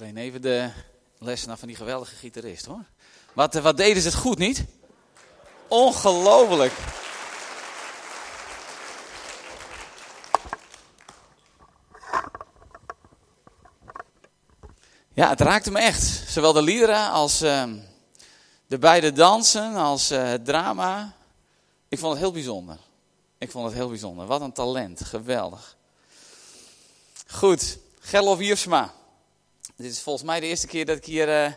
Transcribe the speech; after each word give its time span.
Ik 0.00 0.16
even 0.16 0.42
de 0.42 0.70
les 1.18 1.44
naar 1.44 1.58
van 1.58 1.68
die 1.68 1.76
geweldige 1.76 2.14
gitarist 2.14 2.66
hoor. 2.66 2.84
Wat, 3.32 3.54
wat 3.54 3.76
deden 3.76 4.02
ze 4.02 4.08
het 4.08 4.16
goed, 4.16 4.38
niet? 4.38 4.64
Ongelooflijk. 5.68 6.72
Ja, 15.12 15.28
het 15.28 15.40
raakte 15.40 15.70
me 15.70 15.78
echt. 15.78 16.02
Zowel 16.28 16.52
de 16.52 16.62
liederen 16.62 17.10
als 17.10 17.42
uh, 17.42 17.64
de 18.66 18.78
beide 18.78 19.12
dansen, 19.12 19.74
als 19.74 20.12
uh, 20.12 20.22
het 20.22 20.44
drama. 20.44 21.16
Ik 21.88 21.98
vond 21.98 22.12
het 22.12 22.22
heel 22.22 22.32
bijzonder. 22.32 22.78
Ik 23.38 23.50
vond 23.50 23.64
het 23.64 23.74
heel 23.74 23.88
bijzonder. 23.88 24.26
Wat 24.26 24.40
een 24.40 24.52
talent. 24.52 25.04
Geweldig. 25.04 25.76
Goed, 27.26 27.78
Gerlof. 28.00 28.96
Dit 29.78 29.92
is 29.92 30.00
volgens 30.00 30.24
mij 30.24 30.40
de 30.40 30.46
eerste 30.46 30.66
keer 30.66 30.86
dat 30.86 30.96
ik 30.96 31.04
hier 31.04 31.28
uh, 31.28 31.52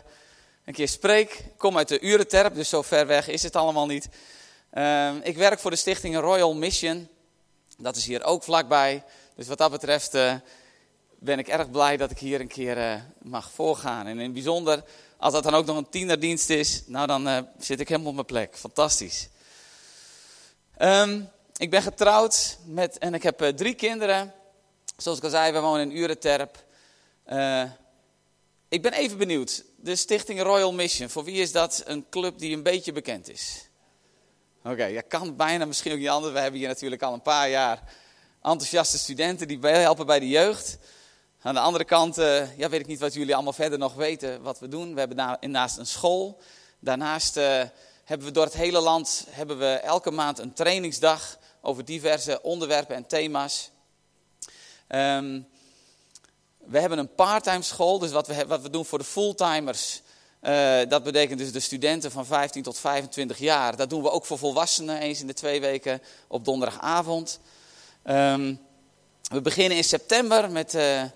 een 0.64 0.74
keer 0.74 0.88
spreek. 0.88 1.32
Ik 1.32 1.58
kom 1.58 1.76
uit 1.76 1.88
de 1.88 2.00
Urenterp, 2.00 2.54
dus 2.54 2.68
zo 2.68 2.82
ver 2.82 3.06
weg 3.06 3.28
is 3.28 3.42
het 3.42 3.56
allemaal 3.56 3.86
niet. 3.86 4.08
Uh, 4.72 5.12
ik 5.22 5.36
werk 5.36 5.58
voor 5.58 5.70
de 5.70 5.76
stichting 5.76 6.16
Royal 6.16 6.54
Mission. 6.54 7.08
Dat 7.78 7.96
is 7.96 8.04
hier 8.04 8.24
ook 8.24 8.42
vlakbij. 8.42 9.04
Dus 9.34 9.48
wat 9.48 9.58
dat 9.58 9.70
betreft 9.70 10.14
uh, 10.14 10.34
ben 11.18 11.38
ik 11.38 11.48
erg 11.48 11.70
blij 11.70 11.96
dat 11.96 12.10
ik 12.10 12.18
hier 12.18 12.40
een 12.40 12.48
keer 12.48 12.76
uh, 12.76 12.94
mag 13.22 13.50
voorgaan. 13.50 14.06
En 14.06 14.18
in 14.18 14.24
het 14.24 14.32
bijzonder, 14.32 14.84
als 15.16 15.32
dat 15.32 15.42
dan 15.42 15.54
ook 15.54 15.66
nog 15.66 15.76
een 15.76 15.90
tienerdienst 15.90 16.50
is, 16.50 16.82
nou 16.86 17.06
dan 17.06 17.48
zit 17.58 17.80
ik 17.80 17.88
helemaal 17.88 18.08
op 18.08 18.14
mijn 18.14 18.26
plek. 18.26 18.56
Fantastisch. 18.56 19.28
Um, 20.78 21.28
ik 21.56 21.70
ben 21.70 21.82
getrouwd 21.82 22.58
met, 22.64 22.98
en 22.98 23.14
ik 23.14 23.22
heb 23.22 23.52
drie 23.56 23.74
kinderen. 23.74 24.32
Zoals 24.96 25.18
ik 25.18 25.24
al 25.24 25.30
zei, 25.30 25.52
we 25.52 25.60
wonen 25.60 25.90
in 25.90 25.96
Urenterp. 25.96 26.64
Uh, 27.26 27.62
ik 28.72 28.82
ben 28.82 28.92
even 28.92 29.18
benieuwd. 29.18 29.64
De 29.76 29.96
stichting 29.96 30.42
Royal 30.42 30.72
Mission, 30.72 31.08
voor 31.08 31.24
wie 31.24 31.40
is 31.40 31.52
dat 31.52 31.82
een 31.86 32.06
club 32.10 32.38
die 32.38 32.56
een 32.56 32.62
beetje 32.62 32.92
bekend 32.92 33.30
is? 33.30 33.68
Oké, 34.58 34.72
okay, 34.72 34.92
ja, 34.92 35.00
kan 35.00 35.36
bijna 35.36 35.64
misschien 35.64 35.92
ook 35.92 35.98
niet 35.98 36.08
anders. 36.08 36.32
We 36.32 36.38
hebben 36.38 36.60
hier 36.60 36.68
natuurlijk 36.68 37.02
al 37.02 37.12
een 37.12 37.22
paar 37.22 37.48
jaar 37.48 37.82
enthousiaste 38.42 38.98
studenten 38.98 39.48
die 39.48 39.58
helpen 39.60 40.06
bij 40.06 40.20
de 40.20 40.28
jeugd. 40.28 40.78
Aan 41.42 41.54
de 41.54 41.60
andere 41.60 41.84
kant, 41.84 42.18
uh, 42.18 42.58
ja, 42.58 42.68
weet 42.68 42.80
ik 42.80 42.86
niet 42.86 43.00
wat 43.00 43.14
jullie 43.14 43.34
allemaal 43.34 43.52
verder 43.52 43.78
nog 43.78 43.94
weten 43.94 44.42
wat 44.42 44.58
we 44.58 44.68
doen. 44.68 44.94
We 44.94 44.98
hebben 45.00 45.38
naast 45.50 45.76
een 45.76 45.86
school. 45.86 46.40
Daarnaast 46.78 47.36
uh, 47.36 47.62
hebben 48.04 48.26
we 48.26 48.32
door 48.32 48.44
het 48.44 48.54
hele 48.54 48.80
land 48.80 49.26
hebben 49.30 49.58
we 49.58 49.72
elke 49.72 50.10
maand 50.10 50.38
een 50.38 50.52
trainingsdag 50.52 51.38
over 51.60 51.84
diverse 51.84 52.42
onderwerpen 52.42 52.96
en 52.96 53.06
thema's. 53.06 53.70
Um, 54.88 55.46
we 56.64 56.78
hebben 56.78 56.98
een 56.98 57.14
parttime 57.14 57.62
school, 57.62 57.98
dus 57.98 58.10
wat 58.10 58.26
we, 58.26 58.46
wat 58.46 58.62
we 58.62 58.70
doen 58.70 58.84
voor 58.84 58.98
de 58.98 59.04
fulltimers. 59.04 60.02
Uh, 60.42 60.78
dat 60.88 61.02
betekent 61.02 61.38
dus 61.38 61.52
de 61.52 61.60
studenten 61.60 62.10
van 62.10 62.26
15 62.26 62.62
tot 62.62 62.78
25 62.78 63.38
jaar. 63.38 63.76
Dat 63.76 63.90
doen 63.90 64.02
we 64.02 64.10
ook 64.10 64.26
voor 64.26 64.38
volwassenen 64.38 64.98
eens 64.98 65.20
in 65.20 65.26
de 65.26 65.34
twee 65.34 65.60
weken 65.60 66.02
op 66.28 66.44
donderdagavond. 66.44 67.40
Um, 68.06 68.60
we 69.22 69.40
beginnen 69.40 69.76
in 69.76 69.84
september 69.84 70.50
met, 70.50 70.74
uh, 70.74 71.02
uh, 71.02 71.08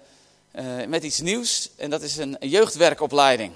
met 0.89 1.03
iets 1.03 1.21
nieuws 1.21 1.71
en 1.77 1.91
dat 1.91 2.03
is 2.03 2.17
een 2.17 2.37
jeugdwerkopleiding. 2.41 3.53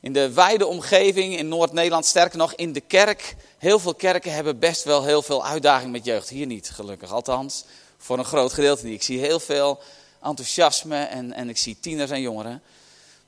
In 0.00 0.12
de 0.12 0.32
wijde 0.32 0.66
omgeving 0.66 1.36
in 1.36 1.48
Noord-Nederland, 1.48 2.06
sterker 2.06 2.38
nog 2.38 2.54
in 2.54 2.72
de 2.72 2.80
kerk. 2.80 3.36
Heel 3.58 3.78
veel 3.78 3.94
kerken 3.94 4.32
hebben 4.32 4.58
best 4.58 4.84
wel 4.84 5.04
heel 5.04 5.22
veel 5.22 5.46
uitdaging 5.46 5.92
met 5.92 6.04
jeugd. 6.04 6.28
Hier 6.28 6.46
niet, 6.46 6.70
gelukkig. 6.70 7.12
Althans, 7.12 7.64
voor 7.98 8.18
een 8.18 8.24
groot 8.24 8.52
gedeelte 8.52 8.84
niet. 8.84 8.94
Ik 8.94 9.02
zie 9.02 9.18
heel 9.18 9.40
veel 9.40 9.80
enthousiasme 10.22 11.02
en, 11.02 11.32
en 11.32 11.48
ik 11.48 11.58
zie 11.58 11.80
tieners 11.80 12.10
en 12.10 12.20
jongeren. 12.20 12.62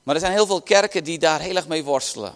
Maar 0.03 0.15
er 0.15 0.21
zijn 0.21 0.33
heel 0.33 0.45
veel 0.45 0.61
kerken 0.61 1.03
die 1.03 1.19
daar 1.19 1.39
heel 1.39 1.55
erg 1.55 1.67
mee 1.67 1.83
worstelen. 1.83 2.35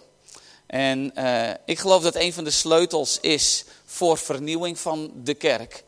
En 0.66 1.12
uh, 1.16 1.50
ik 1.66 1.80
geloof 1.80 2.04
dat 2.04 2.16
een 2.16 2.34
van 2.34 2.44
de 2.44 2.52
sleutels 2.52 3.20
is 3.20 3.66
voor 3.86 4.18
vernieuwing 4.18 4.80
van 4.80 5.12
de 5.24 5.34
kerk. 5.34 5.84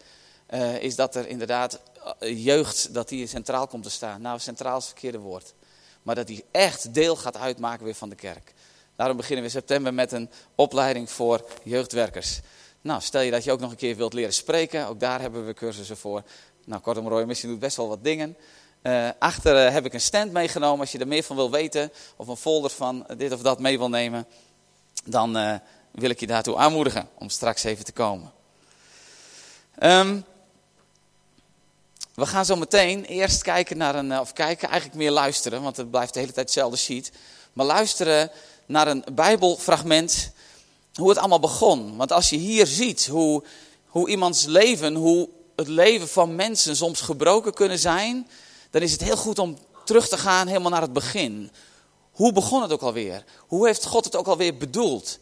Uh, 0.49 0.81
is 0.81 0.95
dat 0.95 1.15
er 1.15 1.27
inderdaad 1.27 1.79
uh, 2.19 2.45
jeugd, 2.45 2.93
dat 2.93 3.09
die 3.09 3.27
centraal 3.27 3.67
komt 3.67 3.83
te 3.83 3.89
staan. 3.89 4.21
Nou, 4.21 4.39
centraal 4.39 4.77
is 4.77 4.83
het 4.83 4.91
verkeerde 4.91 5.19
woord. 5.19 5.53
Maar 6.01 6.15
dat 6.15 6.27
die 6.27 6.45
echt 6.51 6.93
deel 6.93 7.15
gaat 7.15 7.37
uitmaken 7.37 7.85
weer 7.85 7.95
van 7.95 8.09
de 8.09 8.15
kerk. 8.15 8.53
Daarom 8.95 9.17
beginnen 9.17 9.45
we 9.45 9.51
in 9.51 9.57
september 9.57 9.93
met 9.93 10.11
een 10.11 10.29
opleiding 10.55 11.09
voor 11.09 11.45
jeugdwerkers. 11.63 12.39
Nou, 12.81 13.01
stel 13.01 13.21
je 13.21 13.31
dat 13.31 13.43
je 13.43 13.51
ook 13.51 13.59
nog 13.59 13.71
een 13.71 13.77
keer 13.77 13.95
wilt 13.95 14.13
leren 14.13 14.33
spreken. 14.33 14.87
Ook 14.87 14.99
daar 14.99 15.21
hebben 15.21 15.45
we 15.45 15.53
cursussen 15.53 15.97
voor. 15.97 16.23
Nou, 16.65 16.81
kortom, 16.81 17.07
Roy 17.07 17.23
Missie 17.23 17.49
doet 17.49 17.59
best 17.59 17.77
wel 17.77 17.87
wat 17.87 18.03
dingen. 18.03 18.37
Uh, 18.83 19.09
achter 19.19 19.65
uh, 19.65 19.71
heb 19.73 19.85
ik 19.85 19.93
een 19.93 20.01
stand 20.01 20.31
meegenomen. 20.31 20.79
Als 20.79 20.91
je 20.91 20.97
er 20.97 21.07
meer 21.07 21.23
van 21.23 21.35
wil 21.35 21.51
weten, 21.51 21.91
of 22.15 22.27
een 22.27 22.37
folder 22.37 22.69
van 22.69 23.05
dit 23.17 23.31
of 23.33 23.41
dat 23.41 23.59
mee 23.59 23.77
wil 23.77 23.89
nemen, 23.89 24.27
dan 25.05 25.37
uh, 25.37 25.53
wil 25.91 26.09
ik 26.09 26.19
je 26.19 26.27
daartoe 26.27 26.57
aanmoedigen 26.57 27.09
om 27.17 27.29
straks 27.29 27.63
even 27.63 27.85
te 27.85 27.91
komen. 27.91 28.31
Um, 29.79 30.25
we 32.15 32.25
gaan 32.25 32.45
zo 32.45 32.55
meteen 32.55 33.05
eerst 33.05 33.41
kijken 33.41 33.77
naar 33.77 33.95
een, 33.95 34.19
of 34.19 34.33
kijken, 34.33 34.69
eigenlijk 34.69 34.99
meer 34.99 35.11
luisteren, 35.11 35.61
want 35.61 35.77
het 35.77 35.91
blijft 35.91 36.13
de 36.13 36.19
hele 36.19 36.31
tijd 36.31 36.45
hetzelfde 36.45 36.77
sheet. 36.77 37.11
Maar 37.53 37.65
luisteren 37.65 38.31
naar 38.65 38.87
een 38.87 39.03
Bijbelfragment, 39.13 40.31
hoe 40.93 41.09
het 41.09 41.17
allemaal 41.17 41.39
begon. 41.39 41.97
Want 41.97 42.11
als 42.11 42.29
je 42.29 42.37
hier 42.37 42.67
ziet 42.67 43.07
hoe, 43.07 43.43
hoe 43.85 44.09
iemands 44.09 44.45
leven, 44.45 44.95
hoe 44.95 45.29
het 45.55 45.67
leven 45.67 46.07
van 46.07 46.35
mensen 46.35 46.75
soms 46.75 47.01
gebroken 47.01 47.53
kunnen 47.53 47.79
zijn, 47.79 48.27
dan 48.69 48.81
is 48.81 48.91
het 48.91 49.03
heel 49.03 49.17
goed 49.17 49.39
om 49.39 49.57
terug 49.83 50.07
te 50.07 50.17
gaan 50.17 50.47
helemaal 50.47 50.71
naar 50.71 50.81
het 50.81 50.93
begin. 50.93 51.51
Hoe 52.11 52.33
begon 52.33 52.61
het 52.61 52.71
ook 52.71 52.81
alweer? 52.81 53.23
Hoe 53.47 53.65
heeft 53.65 53.85
God 53.85 54.05
het 54.05 54.15
ook 54.15 54.27
alweer 54.27 54.57
bedoeld? 54.57 55.19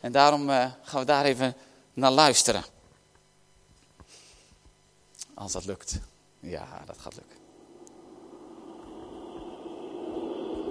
En 0.00 0.12
daarom 0.12 0.50
uh, 0.50 0.64
gaan 0.82 1.00
we 1.00 1.06
daar 1.06 1.24
even 1.24 1.56
naar 1.94 2.10
luisteren. 2.10 2.64
Als 5.34 5.52
dat 5.52 5.64
lukt. 5.64 5.98
Ja, 6.40 6.82
dat 6.86 6.96
gaat 6.98 7.14
lukken. 7.14 7.36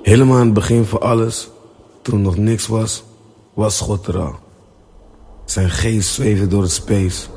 Helemaal 0.04 0.38
aan 0.38 0.46
het 0.46 0.54
begin 0.54 0.86
van 0.86 1.02
alles, 1.02 1.48
toen 2.02 2.22
nog 2.22 2.38
niks 2.38 2.68
was, 2.68 3.04
was 3.54 3.80
God 3.80 4.08
er 4.08 4.18
al. 4.18 4.36
Zijn 5.46 5.70
geest 5.70 6.14
zweefde 6.14 6.48
door 6.48 6.62
het 6.62 6.72
space. 6.72 7.28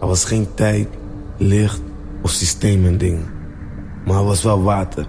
Er 0.00 0.06
was 0.06 0.24
geen 0.24 0.54
tijd, 0.54 0.88
licht 1.36 1.80
of 2.22 2.30
systeem 2.30 2.86
en 2.86 2.98
dingen. 2.98 3.39
Maar 4.10 4.18
er 4.18 4.24
was 4.24 4.42
wel 4.42 4.62
water. 4.62 5.06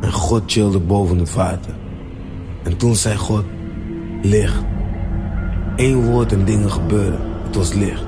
En 0.00 0.12
God 0.12 0.42
chillde 0.46 0.80
boven 0.80 1.18
het 1.18 1.34
water. 1.34 1.74
En 2.62 2.76
toen 2.76 2.94
zei 2.94 3.16
God, 3.16 3.44
licht. 4.22 4.64
Eén 5.76 6.04
woord 6.04 6.32
en 6.32 6.44
dingen 6.44 6.70
gebeurden. 6.70 7.20
Het 7.44 7.56
was 7.56 7.72
licht. 7.72 8.04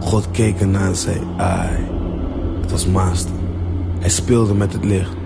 God 0.00 0.30
keek 0.30 0.60
ernaar 0.60 0.86
en 0.86 0.96
zei, 0.96 1.20
ai. 1.36 1.76
Het 2.60 2.70
was 2.70 2.86
master. 2.86 3.34
Hij 3.98 4.08
speelde 4.08 4.54
met 4.54 4.72
het 4.72 4.84
licht. 4.84 5.16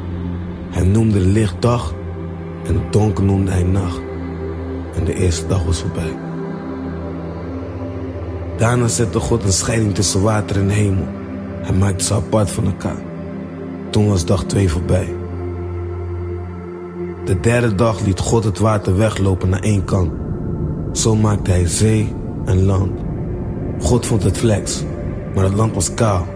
Hij 0.71 0.84
noemde 0.84 1.19
het 1.19 1.27
licht 1.27 1.62
dag 1.62 1.94
en 2.66 2.81
donker 2.91 3.25
noemde 3.25 3.50
hij 3.50 3.62
nacht. 3.62 4.00
En 4.94 5.04
de 5.04 5.15
eerste 5.15 5.47
dag 5.47 5.65
was 5.65 5.81
voorbij. 5.81 6.16
Daarna 8.56 8.88
zette 8.88 9.19
God 9.19 9.44
een 9.44 9.53
scheiding 9.53 9.94
tussen 9.94 10.22
water 10.22 10.56
en 10.56 10.69
hemel. 10.69 11.06
Hij 11.62 11.77
maakte 11.77 12.04
ze 12.04 12.15
apart 12.15 12.50
van 12.50 12.65
elkaar. 12.66 13.09
Toen 13.91 14.09
was 14.09 14.25
dag 14.25 14.45
twee 14.45 14.71
voorbij. 14.71 15.15
De 17.25 17.41
derde 17.41 17.75
dag 17.75 18.01
liet 18.01 18.19
God 18.19 18.45
het 18.45 18.59
water 18.59 18.97
weglopen 18.97 19.49
naar 19.49 19.61
één 19.61 19.84
kant. 19.84 20.12
Zo 20.93 21.17
maakte 21.17 21.51
hij 21.51 21.67
zee 21.67 22.15
en 22.45 22.65
land. 22.65 23.01
God 23.81 24.06
vond 24.06 24.23
het 24.23 24.39
flex, 24.39 24.84
maar 25.34 25.45
het 25.45 25.55
land 25.55 25.75
was 25.75 25.95
kaal. 25.95 26.27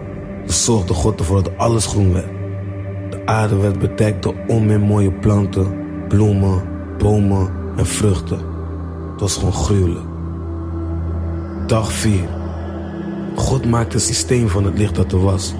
Dus 0.45 0.63
zorgde 0.63 0.93
God 0.93 1.19
ervoor 1.19 1.43
dat 1.43 1.57
alles 1.57 1.85
groen 1.85 2.13
werd. 2.13 2.29
De 3.09 3.25
aarde 3.25 3.55
werd 3.55 3.79
bedekt 3.79 4.23
door 4.23 4.35
onmeer 4.47 4.79
mooie 4.79 5.11
planten, 5.11 5.73
bloemen, 6.07 6.63
bomen 6.97 7.51
en 7.77 7.85
vruchten. 7.85 8.39
Het 9.11 9.21
was 9.21 9.35
gewoon 9.35 9.53
gruwelijk. 9.53 10.05
Dag 11.67 11.91
4. 11.91 12.19
God 13.35 13.65
maakte 13.65 13.95
een 13.95 14.01
systeem 14.01 14.47
van 14.49 14.65
het 14.65 14.77
licht 14.77 14.95
dat 14.95 15.11
er 15.11 15.23
was. 15.23 15.53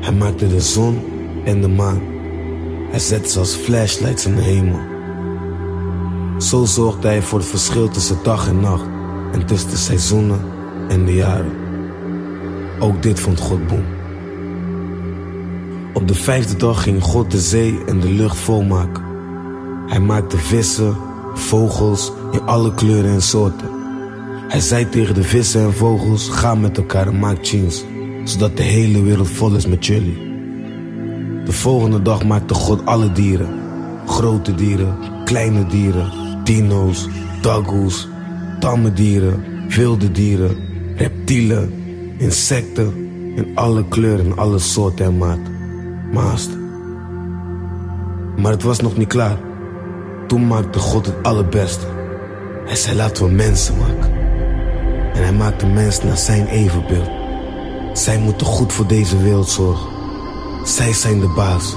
Hij 0.00 0.12
maakte 0.12 0.48
de 0.48 0.60
zon 0.60 1.16
en 1.48 1.60
de 1.60 1.68
maan. 1.68 2.00
Hij 2.90 2.98
zette 2.98 3.28
ze 3.28 3.38
als 3.38 3.54
flashlights 3.54 4.26
in 4.26 4.34
de 4.34 4.42
hemel. 4.42 4.80
Zo 6.38 6.64
zorgde 6.64 7.08
hij 7.08 7.22
voor 7.22 7.38
het 7.38 7.48
verschil 7.48 7.88
tussen 7.88 8.18
dag 8.22 8.48
en 8.48 8.60
nacht 8.60 8.86
en 9.32 9.46
tussen 9.46 9.70
de 9.70 9.76
seizoenen 9.76 10.40
en 10.88 11.04
de 11.04 11.14
jaren. 11.14 11.52
Ook 12.78 13.02
dit 13.02 13.20
vond 13.20 13.40
God 13.40 13.66
boem. 13.66 13.84
Op 15.92 16.08
de 16.08 16.14
vijfde 16.14 16.56
dag 16.56 16.82
ging 16.82 17.02
God 17.02 17.30
de 17.30 17.40
zee 17.40 17.78
en 17.86 18.00
de 18.00 18.10
lucht 18.10 18.36
volmaken. 18.36 19.04
Hij 19.86 20.00
maakte 20.00 20.36
vissen, 20.36 20.96
vogels 21.34 22.12
in 22.32 22.40
alle 22.40 22.74
kleuren 22.74 23.10
en 23.10 23.22
soorten. 23.22 23.70
Hij 24.48 24.60
zei 24.60 24.88
tegen 24.88 25.14
de 25.14 25.22
vissen 25.22 25.60
en 25.60 25.74
vogels: 25.74 26.28
ga 26.28 26.54
met 26.54 26.76
elkaar 26.76 27.06
en 27.06 27.18
maak 27.18 27.42
jeans, 27.42 27.84
zodat 28.24 28.56
de 28.56 28.62
hele 28.62 29.02
wereld 29.02 29.30
vol 29.30 29.54
is 29.54 29.66
met 29.66 29.86
jullie. 29.86 30.27
De 31.48 31.54
volgende 31.54 32.02
dag 32.02 32.24
maakte 32.24 32.54
God 32.54 32.86
alle 32.86 33.12
dieren. 33.12 33.48
Grote 34.06 34.54
dieren, 34.54 34.96
kleine 35.24 35.66
dieren, 35.66 36.10
dino's, 36.44 37.08
daggoes, 37.40 38.08
tamme 38.60 38.92
dieren, 38.92 39.44
wilde 39.68 40.10
dieren, 40.10 40.56
reptielen, 40.96 41.72
insecten 42.18 42.92
in 43.36 43.50
alle 43.54 43.84
kleuren, 43.88 44.36
alle 44.36 44.58
soorten 44.58 45.04
en 45.04 45.18
maat. 45.18 45.38
Maast. 46.12 46.50
Maar 48.36 48.52
het 48.52 48.62
was 48.62 48.80
nog 48.80 48.96
niet 48.96 49.08
klaar. 49.08 49.38
Toen 50.26 50.46
maakte 50.46 50.78
God 50.78 51.06
het 51.06 51.22
allerbeste. 51.22 51.86
Hij 52.64 52.76
zei 52.76 52.96
laten 52.96 53.24
we 53.24 53.30
mensen 53.30 53.74
maken. 53.78 54.12
En 55.12 55.22
hij 55.22 55.32
maakte 55.32 55.66
mensen 55.66 56.06
naar 56.06 56.16
zijn 56.16 56.46
evenbeeld. 56.46 57.10
Zij 57.92 58.18
moeten 58.18 58.46
goed 58.46 58.72
voor 58.72 58.86
deze 58.86 59.22
wereld 59.22 59.48
zorgen. 59.48 59.97
Zij 60.68 60.92
zijn 60.92 61.20
de 61.20 61.28
baas. 61.28 61.76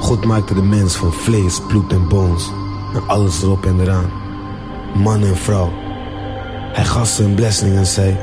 God 0.00 0.24
maakte 0.24 0.54
de 0.54 0.62
mens 0.62 0.96
van 0.96 1.12
vlees, 1.12 1.60
bloed 1.68 1.92
en 1.92 2.08
bones. 2.08 2.50
En 2.94 3.02
alles 3.06 3.42
erop 3.42 3.66
en 3.66 3.80
eraan. 3.80 4.10
Man 4.94 5.22
en 5.22 5.36
vrouw. 5.36 5.72
Hij 6.72 6.84
gaf 6.84 7.08
ze 7.08 7.24
een 7.24 7.34
blessing 7.34 7.76
en 7.76 7.86
zei... 7.86 8.16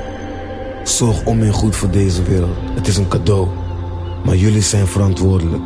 Zorg 0.83 1.25
om 1.25 1.41
en 1.41 1.53
goed 1.53 1.75
voor 1.75 1.89
deze 1.89 2.23
wereld. 2.23 2.55
Het 2.75 2.87
is 2.87 2.97
een 2.97 3.07
cadeau. 3.07 3.47
Maar 4.25 4.35
jullie 4.35 4.61
zijn 4.61 4.87
verantwoordelijk. 4.87 5.63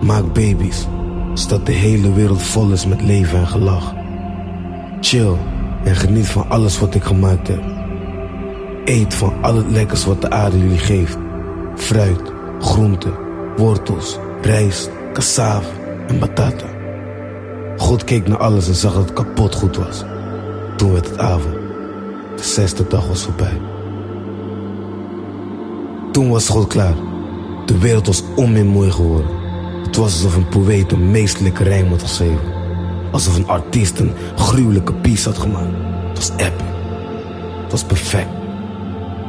Maak 0.00 0.32
baby's. 0.32 0.86
Zodat 1.34 1.66
de 1.66 1.72
hele 1.72 2.12
wereld 2.12 2.42
vol 2.42 2.70
is 2.70 2.86
met 2.86 3.02
leven 3.02 3.38
en 3.38 3.46
gelach. 3.46 3.94
Chill 5.00 5.36
en 5.84 5.96
geniet 5.96 6.26
van 6.26 6.48
alles 6.48 6.78
wat 6.78 6.94
ik 6.94 7.02
gemaakt 7.02 7.48
heb. 7.48 7.62
Eet 8.84 9.14
van 9.14 9.42
al 9.42 9.54
het 9.54 9.70
lekkers 9.70 10.04
wat 10.04 10.20
de 10.20 10.30
aarde 10.30 10.58
jullie 10.58 10.78
geeft. 10.78 11.16
Fruit, 11.74 12.32
groenten, 12.60 13.23
wortels, 13.56 14.18
rijst, 14.42 14.90
cassave 15.12 15.68
en 16.06 16.18
batata. 16.18 16.66
God 17.76 18.04
keek 18.04 18.28
naar 18.28 18.38
alles 18.38 18.68
en 18.68 18.74
zag 18.74 18.94
dat 18.94 19.04
het 19.04 19.12
kapot 19.12 19.54
goed 19.54 19.76
was. 19.76 20.04
Toen 20.76 20.92
werd 20.92 21.08
het 21.08 21.18
avond. 21.18 21.54
De 22.36 22.42
zesde 22.42 22.86
dag 22.86 23.06
was 23.06 23.22
voorbij. 23.22 23.60
Toen 26.12 26.30
was 26.30 26.48
God 26.48 26.66
klaar. 26.66 26.94
De 27.66 27.78
wereld 27.78 28.06
was 28.06 28.22
onmin 28.36 28.66
mooi 28.66 28.90
geworden. 28.90 29.30
Het 29.86 29.96
was 29.96 30.12
alsof 30.12 30.36
een 30.36 30.48
poëet 30.48 30.92
een 30.92 31.10
meestelijke 31.10 31.62
rijm 31.62 31.88
had 31.88 32.02
geschreven. 32.02 32.52
Alsof 33.12 33.36
een 33.36 33.48
artiest 33.48 33.98
een 33.98 34.12
gruwelijke 34.36 34.94
piece 34.94 35.28
had 35.28 35.38
gemaakt. 35.38 35.76
Het 36.08 36.18
was 36.18 36.30
epic. 36.36 36.66
Het 37.62 37.70
was 37.70 37.84
perfect. 37.84 38.28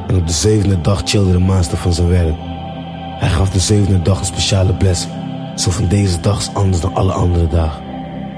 En 0.08 0.16
op 0.16 0.28
de 0.28 0.34
zevende 0.34 0.82
dag 0.82 1.02
chillde 1.06 1.32
de 1.32 1.40
master 1.40 1.78
van 1.78 1.94
zijn 1.94 2.08
werk. 2.08 2.55
Hij 3.16 3.30
gaf 3.30 3.50
de 3.50 3.60
zevende 3.60 4.02
dag 4.02 4.20
een 4.20 4.26
speciale 4.26 4.76
blessing. 4.76 5.14
Zo 5.56 5.72
van 5.72 5.88
deze 5.88 6.20
dag 6.20 6.40
is 6.40 6.54
anders 6.54 6.82
dan 6.82 6.94
alle 6.94 7.14
andere 7.14 7.48
dagen. 7.48 7.84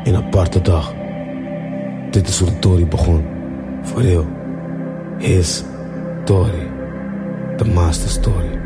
Een 0.04 0.16
aparte 0.16 0.62
dag. 0.62 0.94
Dit 2.12 2.28
is 2.28 2.40
hoe 2.40 2.50
de 2.50 2.60
Tory 2.60 2.88
begon. 2.88 3.26
Voor 3.84 4.02
real. 4.02 4.26
His 5.18 5.64
Tory. 6.26 6.72
The 7.58 7.66
master 7.66 8.10
story. 8.10 8.60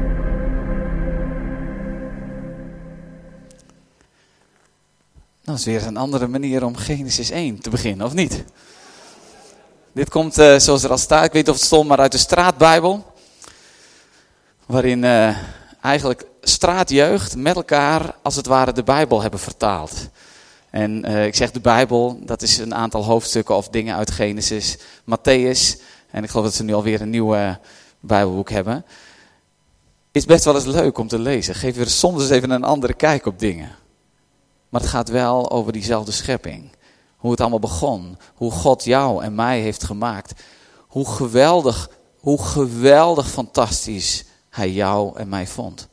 Dat 5.43 5.57
is 5.57 5.65
weer 5.65 5.85
een 5.85 5.97
andere 5.97 6.27
manier 6.27 6.65
om 6.65 6.75
Genesis 6.75 7.29
1 7.29 7.61
te 7.61 7.69
beginnen, 7.69 8.05
of 8.05 8.13
niet? 8.13 8.43
Dit 9.91 10.09
komt, 10.09 10.39
uh, 10.39 10.59
zoals 10.59 10.83
er 10.83 10.89
al 10.89 10.97
staat, 10.97 11.25
ik 11.25 11.31
weet 11.31 11.47
of 11.47 11.55
het 11.55 11.63
stond, 11.63 11.87
maar 11.87 11.99
uit 11.99 12.11
de 12.11 12.17
straatbijbel. 12.17 13.13
Waarin 14.65 15.03
uh, 15.03 15.37
eigenlijk 15.81 16.25
straatjeugd 16.41 17.35
met 17.35 17.55
elkaar, 17.55 18.15
als 18.21 18.35
het 18.35 18.45
ware, 18.45 18.73
de 18.73 18.83
Bijbel 18.83 19.21
hebben 19.21 19.39
vertaald. 19.39 20.09
En 20.69 21.09
uh, 21.09 21.25
ik 21.25 21.35
zeg 21.35 21.51
de 21.51 21.59
Bijbel, 21.59 22.19
dat 22.23 22.41
is 22.41 22.57
een 22.57 22.75
aantal 22.75 23.03
hoofdstukken 23.03 23.55
of 23.55 23.69
dingen 23.69 23.95
uit 23.95 24.11
Genesis, 24.11 24.77
Matthäus. 25.03 25.81
En 26.11 26.23
ik 26.23 26.29
geloof 26.29 26.45
dat 26.45 26.53
ze 26.53 26.63
nu 26.63 26.73
alweer 26.73 27.01
een 27.01 27.09
nieuw 27.09 27.57
Bijbelboek 27.99 28.49
hebben. 28.49 28.85
Is 30.11 30.25
best 30.25 30.45
wel 30.45 30.55
eens 30.55 30.65
leuk 30.65 30.97
om 30.97 31.07
te 31.07 31.19
lezen. 31.19 31.55
Geef 31.55 31.75
weer 31.75 31.87
soms 31.87 32.21
eens 32.21 32.29
even 32.31 32.49
een 32.49 32.63
andere 32.63 32.93
kijk 32.93 33.25
op 33.25 33.39
dingen. 33.39 33.69
Maar 34.69 34.81
het 34.81 34.89
gaat 34.89 35.09
wel 35.09 35.51
over 35.51 35.71
diezelfde 35.71 36.11
schepping. 36.11 36.69
Hoe 37.17 37.31
het 37.31 37.41
allemaal 37.41 37.59
begon. 37.59 38.17
Hoe 38.35 38.51
God 38.51 38.83
jou 38.83 39.23
en 39.23 39.35
mij 39.35 39.59
heeft 39.59 39.83
gemaakt. 39.83 40.33
Hoe 40.87 41.09
geweldig, 41.09 41.89
hoe 42.19 42.43
geweldig 42.43 43.29
fantastisch 43.29 44.25
hij 44.51 44.71
jou 44.71 45.17
en 45.17 45.29
mij 45.29 45.47
vond. 45.47 45.87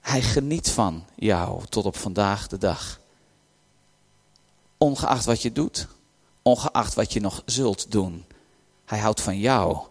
Hij 0.00 0.22
geniet 0.22 0.70
van 0.70 1.04
jou 1.14 1.66
tot 1.66 1.84
op 1.84 1.96
vandaag 1.96 2.46
de 2.46 2.58
dag. 2.58 3.00
Ongeacht 4.78 5.24
wat 5.24 5.42
je 5.42 5.52
doet, 5.52 5.88
ongeacht 6.42 6.94
wat 6.94 7.12
je 7.12 7.20
nog 7.20 7.42
zult 7.46 7.90
doen. 7.90 8.24
Hij 8.84 8.98
houdt 8.98 9.20
van 9.20 9.38
jou, 9.38 9.86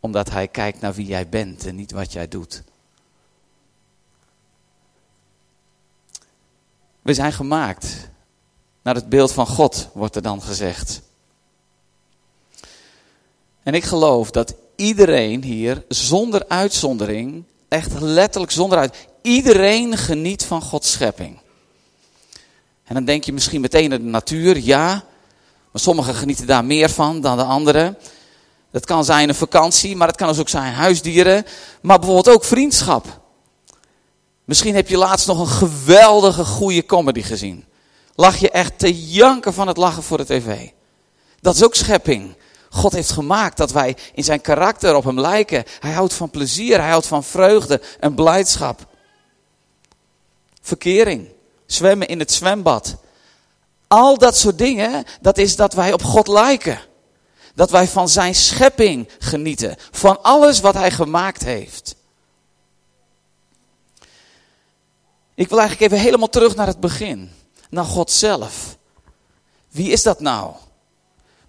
omdat 0.00 0.30
hij 0.30 0.48
kijkt 0.48 0.80
naar 0.80 0.94
wie 0.94 1.06
jij 1.06 1.28
bent 1.28 1.66
en 1.66 1.74
niet 1.76 1.90
wat 1.90 2.12
jij 2.12 2.28
doet. 2.28 2.62
We 7.02 7.14
zijn 7.14 7.32
gemaakt 7.32 8.10
naar 8.82 8.94
het 8.94 9.08
beeld 9.08 9.32
van 9.32 9.46
God, 9.46 9.88
wordt 9.94 10.16
er 10.16 10.22
dan 10.22 10.42
gezegd. 10.42 11.02
En 13.62 13.74
ik 13.74 13.84
geloof 13.84 14.30
dat 14.30 14.54
iedereen 14.76 15.42
hier, 15.42 15.84
zonder 15.88 16.44
uitzondering, 16.48 17.44
echt 17.68 18.00
letterlijk 18.00 18.52
zonder 18.52 18.78
uit, 18.78 18.96
iedereen 19.22 19.96
geniet 19.96 20.44
van 20.44 20.62
Gods 20.62 20.92
schepping. 20.92 21.38
En 22.84 22.94
dan 22.94 23.04
denk 23.04 23.24
je 23.24 23.32
misschien 23.32 23.60
meteen 23.60 23.92
aan 23.92 24.02
de 24.02 24.04
natuur, 24.04 24.58
ja, 24.58 25.04
maar 25.70 25.82
sommigen 25.82 26.14
genieten 26.14 26.46
daar 26.46 26.64
meer 26.64 26.90
van 26.90 27.20
dan 27.20 27.36
de 27.36 27.44
anderen. 27.44 27.98
Dat 28.70 28.84
kan 28.84 29.04
zijn 29.04 29.28
een 29.28 29.34
vakantie, 29.34 29.96
maar 29.96 30.08
het 30.08 30.16
kan 30.16 30.28
dus 30.28 30.38
ook 30.38 30.48
zijn 30.48 30.72
huisdieren, 30.72 31.44
maar 31.82 31.98
bijvoorbeeld 31.98 32.36
ook 32.36 32.44
vriendschap. 32.44 33.20
Misschien 34.44 34.74
heb 34.74 34.88
je 34.88 34.96
laatst 34.96 35.26
nog 35.26 35.40
een 35.40 35.68
geweldige 35.68 36.44
goede 36.44 36.86
comedy 36.86 37.22
gezien. 37.22 37.64
Lag 38.14 38.36
je 38.36 38.50
echt 38.50 38.78
te 38.78 39.06
janken 39.08 39.54
van 39.54 39.68
het 39.68 39.76
lachen 39.76 40.02
voor 40.02 40.16
de 40.16 40.24
tv. 40.24 40.68
Dat 41.40 41.54
is 41.54 41.64
ook 41.64 41.74
schepping. 41.74 42.36
God 42.72 42.92
heeft 42.92 43.10
gemaakt 43.10 43.56
dat 43.56 43.70
wij 43.70 43.96
in 44.14 44.24
zijn 44.24 44.40
karakter 44.40 44.94
op 44.94 45.04
hem 45.04 45.20
lijken. 45.20 45.64
Hij 45.80 45.92
houdt 45.92 46.12
van 46.12 46.30
plezier, 46.30 46.80
hij 46.80 46.90
houdt 46.90 47.06
van 47.06 47.24
vreugde 47.24 47.80
en 48.00 48.14
blijdschap. 48.14 48.86
Verkering, 50.60 51.28
zwemmen 51.66 52.08
in 52.08 52.18
het 52.18 52.32
zwembad. 52.32 52.96
Al 53.86 54.18
dat 54.18 54.36
soort 54.36 54.58
dingen, 54.58 55.04
dat 55.20 55.38
is 55.38 55.56
dat 55.56 55.72
wij 55.72 55.92
op 55.92 56.02
God 56.02 56.28
lijken. 56.28 56.80
Dat 57.54 57.70
wij 57.70 57.88
van 57.88 58.08
zijn 58.08 58.34
schepping 58.34 59.08
genieten. 59.18 59.76
Van 59.90 60.22
alles 60.22 60.60
wat 60.60 60.74
hij 60.74 60.90
gemaakt 60.90 61.44
heeft. 61.44 61.94
Ik 65.34 65.48
wil 65.48 65.58
eigenlijk 65.58 65.92
even 65.92 66.04
helemaal 66.04 66.28
terug 66.28 66.54
naar 66.54 66.66
het 66.66 66.80
begin. 66.80 67.32
Naar 67.70 67.84
God 67.84 68.10
zelf. 68.10 68.76
Wie 69.68 69.90
is 69.90 70.02
dat 70.02 70.20
nou? 70.20 70.54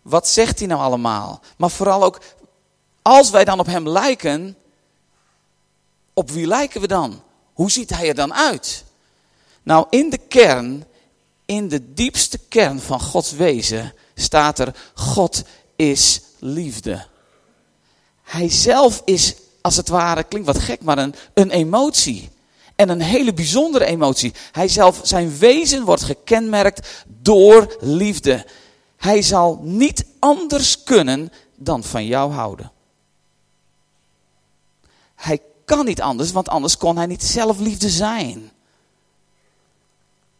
Wat 0.02 0.28
zegt 0.28 0.60
hij 0.60 0.68
nou 0.68 0.82
allemaal? 0.82 1.42
Maar 1.58 1.70
vooral 1.70 2.04
ook, 2.04 2.20
als 3.02 3.30
wij 3.30 3.46
dan 3.46 3.60
op 3.60 3.66
hem 3.66 3.90
lijken, 3.90 4.58
op 6.14 6.32
wie 6.32 6.48
lijken 6.48 6.82
we 6.82 6.88
dan? 6.88 7.22
Hoe 7.54 7.72
ziet 7.72 7.90
hij 7.90 8.08
er 8.08 8.16
dan 8.16 8.34
uit? 8.34 8.84
Nou, 9.64 9.86
in 9.90 10.10
de 10.10 10.18
kern, 10.18 10.86
in 11.46 11.68
de 11.68 11.94
diepste 11.94 12.38
kern 12.38 12.80
van 12.80 13.02
Gods 13.02 13.32
wezen, 13.32 13.94
staat 14.16 14.60
er: 14.60 14.76
God 14.94 15.44
is 15.76 16.22
liefde. 16.40 17.06
Hij 18.24 18.50
zelf 18.50 19.02
is, 19.06 19.36
als 19.62 19.76
het 19.76 19.88
ware, 19.88 20.24
klinkt 20.24 20.48
wat 20.48 20.60
gek, 20.60 20.82
maar 20.82 20.98
een, 20.98 21.16
een 21.34 21.50
emotie. 21.50 22.30
En 22.76 22.90
een 22.90 23.02
hele 23.02 23.34
bijzondere 23.34 23.86
emotie. 23.86 24.34
Hij 24.52 24.68
zelf, 24.68 25.00
zijn 25.04 25.38
wezen 25.38 25.86
wordt 25.86 26.04
gekenmerkt 26.04 27.06
door 27.08 27.76
liefde. 27.80 28.46
Hij 29.02 29.22
zal 29.22 29.60
niet 29.64 30.06
anders 30.20 30.84
kunnen 30.84 31.32
dan 31.56 31.84
van 31.84 32.06
jou 32.06 32.32
houden. 32.32 32.72
Hij 35.16 35.42
kan 35.66 35.86
niet 35.86 36.02
anders, 36.02 36.32
want 36.32 36.50
anders 36.50 36.78
kon 36.78 36.98
hij 36.98 37.06
niet 37.06 37.24
zelf 37.24 37.60
liefde 37.60 37.90
zijn. 37.90 38.52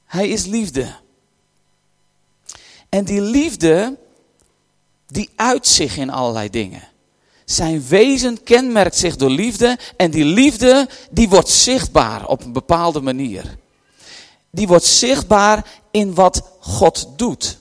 Hij 0.06 0.30
is 0.30 0.46
liefde. 0.46 0.96
En 2.90 3.06
die 3.06 3.22
liefde, 3.22 3.98
die 5.08 5.30
uit 5.36 5.68
zich 5.68 5.98
in 5.98 6.10
allerlei 6.10 6.50
dingen. 6.50 6.88
Zijn 7.46 7.88
wezen 7.88 8.44
kenmerkt 8.44 8.98
zich 8.98 9.16
door 9.16 9.30
liefde 9.30 9.80
en 9.98 10.12
die 10.12 10.26
liefde 10.26 10.90
die 11.12 11.30
wordt 11.30 11.50
zichtbaar 11.50 12.28
op 12.28 12.44
een 12.44 12.54
bepaalde 12.54 13.02
manier. 13.02 13.58
Die 14.50 14.68
wordt 14.68 14.86
zichtbaar 14.86 15.72
in 15.92 16.14
wat 16.14 16.44
God 16.60 17.08
doet. 17.16 17.60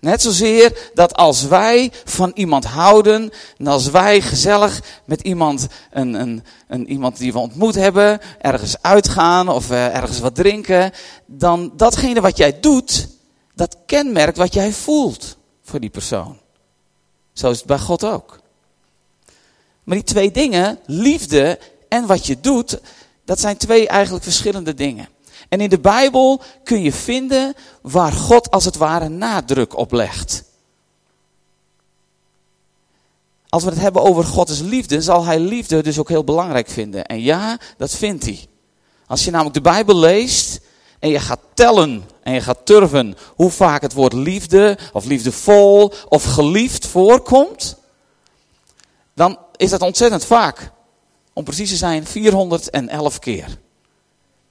Net 0.00 0.22
zozeer 0.22 0.90
dat 0.94 1.14
als 1.14 1.42
wij 1.42 1.92
van 2.04 2.30
iemand 2.34 2.64
houden, 2.64 3.30
en 3.58 3.66
als 3.66 3.90
wij 3.90 4.20
gezellig 4.20 4.82
met 5.04 5.20
iemand, 5.20 5.66
een, 5.90 6.14
een, 6.14 6.44
een, 6.68 6.90
iemand 6.90 7.16
die 7.16 7.32
we 7.32 7.38
ontmoet 7.38 7.74
hebben, 7.74 8.20
ergens 8.40 8.82
uitgaan 8.82 9.48
of 9.48 9.70
uh, 9.70 9.96
ergens 9.96 10.18
wat 10.18 10.34
drinken, 10.34 10.92
dan 11.26 11.72
datgene 11.76 12.20
wat 12.20 12.36
jij 12.36 12.60
doet, 12.60 13.08
dat 13.54 13.76
kenmerkt 13.86 14.36
wat 14.36 14.54
jij 14.54 14.72
voelt 14.72 15.36
voor 15.62 15.80
die 15.80 15.90
persoon. 15.90 16.38
Zo 17.32 17.50
is 17.50 17.58
het 17.58 17.66
bij 17.66 17.78
God 17.78 18.04
ook. 18.04 18.40
Maar 19.84 19.96
die 19.96 20.04
twee 20.04 20.30
dingen, 20.30 20.78
liefde 20.86 21.58
en 21.88 22.06
wat 22.06 22.26
je 22.26 22.40
doet, 22.40 22.80
dat 23.24 23.40
zijn 23.40 23.56
twee 23.56 23.88
eigenlijk 23.88 24.24
verschillende 24.24 24.74
dingen. 24.74 25.08
En 25.48 25.60
in 25.60 25.70
de 25.70 25.80
Bijbel 25.80 26.42
kun 26.64 26.82
je 26.82 26.92
vinden 26.92 27.54
waar 27.82 28.12
God 28.12 28.50
als 28.50 28.64
het 28.64 28.76
ware 28.76 29.08
nadruk 29.08 29.76
op 29.76 29.92
legt. 29.92 30.44
Als 33.48 33.64
we 33.64 33.70
het 33.70 33.80
hebben 33.80 34.02
over 34.02 34.24
Gods 34.24 34.60
liefde, 34.60 35.02
zal 35.02 35.24
hij 35.24 35.40
liefde 35.40 35.82
dus 35.82 35.98
ook 35.98 36.08
heel 36.08 36.24
belangrijk 36.24 36.68
vinden. 36.68 37.06
En 37.06 37.20
ja, 37.20 37.58
dat 37.76 37.90
vindt 37.90 38.24
hij. 38.24 38.46
Als 39.06 39.24
je 39.24 39.30
namelijk 39.30 39.54
de 39.54 39.60
Bijbel 39.60 39.96
leest 39.96 40.60
en 40.98 41.08
je 41.08 41.20
gaat 41.20 41.40
tellen 41.54 42.02
en 42.22 42.32
je 42.32 42.40
gaat 42.40 42.66
turven 42.66 43.16
hoe 43.34 43.50
vaak 43.50 43.82
het 43.82 43.92
woord 43.92 44.12
liefde 44.12 44.78
of 44.92 45.04
liefdevol 45.04 45.92
of 46.08 46.24
geliefd 46.24 46.86
voorkomt, 46.86 47.76
dan 49.14 49.38
is 49.56 49.70
dat 49.70 49.82
ontzettend 49.82 50.24
vaak. 50.24 50.70
Om 51.32 51.44
precies 51.44 51.70
te 51.70 51.76
zijn 51.76 52.06
411 52.06 53.18
keer. 53.18 53.58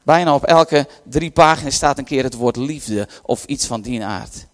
Bijna 0.03 0.34
op 0.34 0.44
elke 0.44 0.88
drie 1.03 1.32
pagina's 1.32 1.75
staat 1.75 1.98
een 1.98 2.03
keer 2.03 2.24
het 2.24 2.34
woord 2.34 2.56
liefde 2.56 3.08
of 3.24 3.46
iets 3.46 3.65
van 3.65 3.82
die 3.82 4.03
aard. 4.03 4.48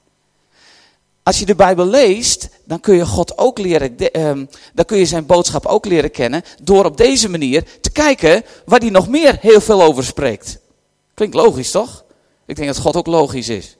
Als 1.23 1.39
je 1.39 1.45
de 1.45 1.55
Bijbel 1.55 1.85
leest, 1.85 2.49
dan 2.63 2.79
kun 2.79 2.95
je 2.95 3.05
God 3.05 3.37
ook 3.37 3.57
leren, 3.57 3.97
ehm, 3.97 4.45
dan 4.73 4.85
kun 4.85 4.97
je 4.97 5.05
zijn 5.05 5.25
boodschap 5.25 5.65
ook 5.65 5.85
leren 5.85 6.11
kennen 6.11 6.43
door 6.63 6.85
op 6.85 6.97
deze 6.97 7.29
manier 7.29 7.63
te 7.81 7.91
kijken 7.91 8.43
waar 8.65 8.79
hij 8.79 8.89
nog 8.89 9.07
meer 9.07 9.37
heel 9.41 9.61
veel 9.61 9.81
over 9.81 10.03
spreekt. 10.03 10.59
Klinkt 11.13 11.35
logisch 11.35 11.71
toch? 11.71 12.03
Ik 12.45 12.55
denk 12.55 12.67
dat 12.67 12.77
God 12.77 12.95
ook 12.95 13.07
logisch 13.07 13.49
is. 13.49 13.77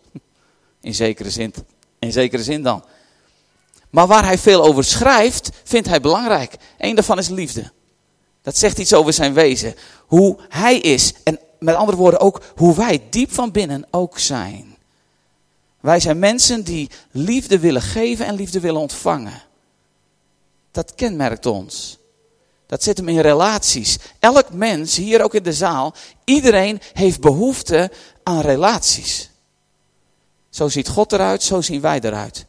In 0.81 0.93
zekere 0.95 1.29
zin, 1.29 1.53
in 2.00 2.12
zekere 2.12 2.43
zin 2.43 2.63
dan. 2.63 2.84
Maar 3.89 4.07
waar 4.07 4.25
hij 4.25 4.38
veel 4.38 4.63
over 4.63 4.84
schrijft, 4.84 5.50
vindt 5.63 5.88
hij 5.88 6.01
belangrijk. 6.01 6.55
Eén 6.77 6.95
daarvan 6.95 7.17
is 7.17 7.29
liefde. 7.29 7.72
Dat 8.41 8.57
zegt 8.57 8.77
iets 8.77 8.93
over 8.93 9.13
zijn 9.13 9.34
wezen. 9.34 9.75
Hoe 10.05 10.38
hij 10.50 10.77
is. 10.77 11.13
En 11.24 11.39
met 11.65 11.75
andere 11.75 11.98
woorden 11.98 12.19
ook 12.19 12.41
hoe 12.55 12.75
wij 12.75 13.03
diep 13.10 13.34
van 13.34 13.51
binnen 13.51 13.88
ook 13.91 14.19
zijn. 14.19 14.75
Wij 15.79 16.00
zijn 16.00 16.19
mensen 16.19 16.63
die 16.63 16.89
liefde 17.12 17.60
willen 17.60 17.81
geven 17.81 18.25
en 18.25 18.36
liefde 18.36 18.60
willen 18.60 18.81
ontvangen. 18.81 19.41
Dat 20.72 20.95
kenmerkt 20.95 21.45
ons. 21.45 21.98
Dat 22.65 22.84
zit 22.84 22.98
hem 22.98 23.10
in 23.10 23.19
relaties. 23.19 23.98
Elk 24.19 24.53
mens, 24.53 24.95
hier 24.95 25.24
ook 25.24 25.34
in 25.34 25.43
de 25.43 25.53
zaal, 25.53 25.93
iedereen 26.24 26.81
heeft 26.93 27.19
behoefte 27.19 27.91
aan 28.24 28.41
relaties. 28.41 29.29
Zo 30.50 30.69
ziet 30.69 30.88
God 30.88 31.12
eruit, 31.12 31.43
zo 31.43 31.62
zien 31.62 31.81
wij 31.81 32.00
eruit. 32.00 32.45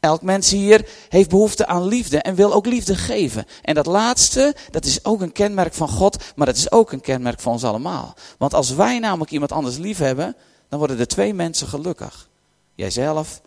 Elk 0.00 0.22
mens 0.22 0.50
hier 0.50 0.88
heeft 1.08 1.28
behoefte 1.28 1.66
aan 1.66 1.84
liefde 1.84 2.18
en 2.18 2.34
wil 2.34 2.52
ook 2.52 2.66
liefde 2.66 2.94
geven. 2.96 3.44
En 3.62 3.74
dat 3.74 3.86
laatste, 3.86 4.54
dat 4.70 4.84
is 4.84 5.04
ook 5.04 5.20
een 5.20 5.32
kenmerk 5.32 5.74
van 5.74 5.88
God, 5.88 6.16
maar 6.36 6.46
dat 6.46 6.56
is 6.56 6.72
ook 6.72 6.92
een 6.92 7.00
kenmerk 7.00 7.40
van 7.40 7.52
ons 7.52 7.64
allemaal. 7.64 8.14
Want 8.38 8.54
als 8.54 8.70
wij 8.70 8.98
namelijk 8.98 9.30
iemand 9.30 9.52
anders 9.52 9.76
lief 9.76 9.98
hebben, 9.98 10.36
dan 10.68 10.78
worden 10.78 10.98
er 10.98 11.06
twee 11.06 11.34
mensen 11.34 11.66
gelukkig. 11.66 12.28
Jijzelf, 12.74 13.40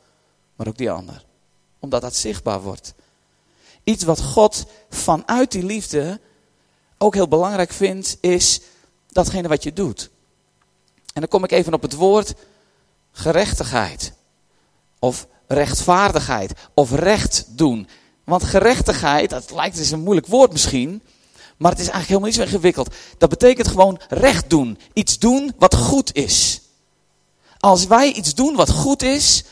maar 0.55 0.67
ook 0.67 0.77
die 0.77 0.91
ander. 0.91 1.25
Omdat 1.79 2.01
dat 2.01 2.15
zichtbaar 2.15 2.61
wordt. 2.61 2.93
Iets 3.83 4.03
wat 4.03 4.21
God 4.21 4.65
vanuit 4.89 5.51
die 5.51 5.65
liefde 5.65 6.19
ook 6.97 7.13
heel 7.13 7.27
belangrijk 7.27 7.71
vindt, 7.71 8.17
is 8.21 8.61
datgene 9.07 9.47
wat 9.47 9.63
je 9.63 9.73
doet. 9.73 10.09
En 11.13 11.21
dan 11.21 11.27
kom 11.27 11.43
ik 11.43 11.51
even 11.51 11.73
op 11.73 11.81
het 11.81 11.93
woord 11.93 12.33
gerechtigheid. 13.11 14.13
Of 14.99 15.27
rechtvaardigheid 15.53 16.53
of 16.73 16.91
recht 16.91 17.45
doen. 17.47 17.87
Want 18.23 18.43
gerechtigheid, 18.43 19.29
dat 19.29 19.51
lijkt 19.51 19.75
dus 19.75 19.91
een 19.91 20.03
moeilijk 20.03 20.27
woord 20.27 20.51
misschien, 20.51 21.01
maar 21.57 21.71
het 21.71 21.79
is 21.79 21.89
eigenlijk 21.89 22.07
helemaal 22.07 22.27
niet 22.27 22.37
zo 22.37 22.55
ingewikkeld. 22.55 22.95
Dat 23.17 23.29
betekent 23.29 23.67
gewoon 23.67 23.99
recht 24.09 24.49
doen. 24.49 24.77
Iets 24.93 25.19
doen 25.19 25.53
wat 25.57 25.75
goed 25.75 26.15
is. 26.15 26.61
Als 27.59 27.85
wij 27.85 28.11
iets 28.11 28.35
doen 28.35 28.55
wat 28.55 28.69
goed 28.69 29.01
is, 29.01 29.43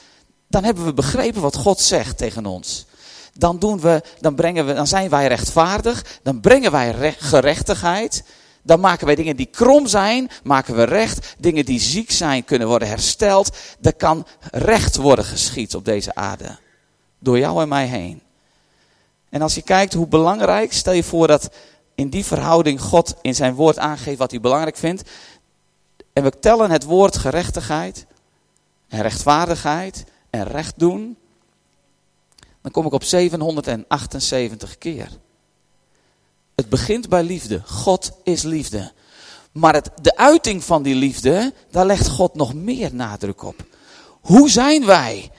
dan 0.47 0.63
hebben 0.63 0.85
we 0.85 0.93
begrepen 0.93 1.41
wat 1.41 1.55
God 1.55 1.79
zegt 1.79 2.17
tegen 2.17 2.45
ons. 2.45 2.85
Dan, 3.33 3.59
doen 3.59 3.79
we, 3.79 4.01
dan, 4.19 4.35
brengen 4.35 4.65
we, 4.65 4.73
dan 4.73 4.87
zijn 4.87 5.09
wij 5.09 5.27
rechtvaardig, 5.27 6.19
dan 6.23 6.39
brengen 6.39 6.71
wij 6.71 7.15
gerechtigheid. 7.19 8.23
Dan 8.63 8.79
maken 8.79 9.05
wij 9.05 9.15
dingen 9.15 9.35
die 9.35 9.45
krom 9.45 9.87
zijn, 9.87 10.29
maken 10.43 10.75
we 10.75 10.83
recht. 10.83 11.35
Dingen 11.39 11.65
die 11.65 11.79
ziek 11.79 12.11
zijn, 12.11 12.45
kunnen 12.45 12.67
worden 12.67 12.87
hersteld. 12.87 13.57
Er 13.81 13.95
kan 13.95 14.25
recht 14.51 14.95
worden 14.95 15.25
geschied 15.25 15.75
op 15.75 15.85
deze 15.85 16.15
aarde. 16.15 16.57
Door 17.19 17.39
jou 17.39 17.61
en 17.61 17.67
mij 17.67 17.85
heen. 17.85 18.21
En 19.29 19.41
als 19.41 19.55
je 19.55 19.61
kijkt 19.61 19.93
hoe 19.93 20.07
belangrijk, 20.07 20.73
stel 20.73 20.93
je 20.93 21.03
voor 21.03 21.27
dat 21.27 21.49
in 21.95 22.09
die 22.09 22.25
verhouding 22.25 22.81
God 22.81 23.15
in 23.21 23.35
zijn 23.35 23.53
woord 23.53 23.77
aangeeft 23.77 24.17
wat 24.17 24.31
hij 24.31 24.39
belangrijk 24.39 24.77
vindt. 24.77 25.09
En 26.13 26.23
we 26.23 26.39
tellen 26.39 26.71
het 26.71 26.83
woord 26.83 27.17
gerechtigheid 27.17 28.05
en 28.87 29.01
rechtvaardigheid 29.01 30.05
en 30.29 30.43
recht 30.43 30.79
doen. 30.79 31.17
Dan 32.61 32.71
kom 32.71 32.85
ik 32.85 32.91
op 32.91 33.03
778 33.03 34.77
keer. 34.77 35.09
Het 36.59 36.69
begint 36.69 37.09
bij 37.09 37.23
liefde. 37.23 37.61
God 37.65 38.11
is 38.23 38.43
liefde. 38.43 38.91
Maar 39.51 39.73
het, 39.73 39.89
de 40.01 40.17
uiting 40.17 40.63
van 40.63 40.83
die 40.83 40.95
liefde, 40.95 41.53
daar 41.71 41.85
legt 41.85 42.07
God 42.07 42.35
nog 42.35 42.53
meer 42.53 42.95
nadruk 42.95 43.43
op. 43.43 43.55
Hoe 44.21 44.49
zijn 44.49 44.85
wij? 44.85 45.31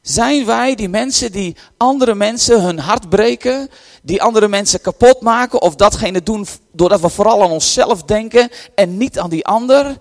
Zijn 0.00 0.46
wij 0.46 0.74
die 0.74 0.88
mensen 0.88 1.32
die 1.32 1.56
andere 1.76 2.14
mensen 2.14 2.62
hun 2.62 2.78
hart 2.78 3.08
breken, 3.08 3.70
die 4.02 4.22
andere 4.22 4.48
mensen 4.48 4.80
kapot 4.80 5.20
maken 5.20 5.62
of 5.62 5.74
datgene 5.74 6.22
doen 6.22 6.46
doordat 6.72 7.00
we 7.00 7.08
vooral 7.08 7.42
aan 7.42 7.50
onszelf 7.50 8.02
denken 8.02 8.50
en 8.74 8.96
niet 8.96 9.18
aan 9.18 9.30
die 9.30 9.46
ander? 9.46 10.00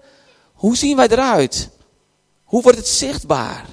Hoe 0.53 0.77
zien 0.77 0.95
wij 0.95 1.07
eruit? 1.07 1.69
Hoe 2.43 2.61
wordt 2.61 2.77
het 2.77 2.87
zichtbaar? 2.87 3.65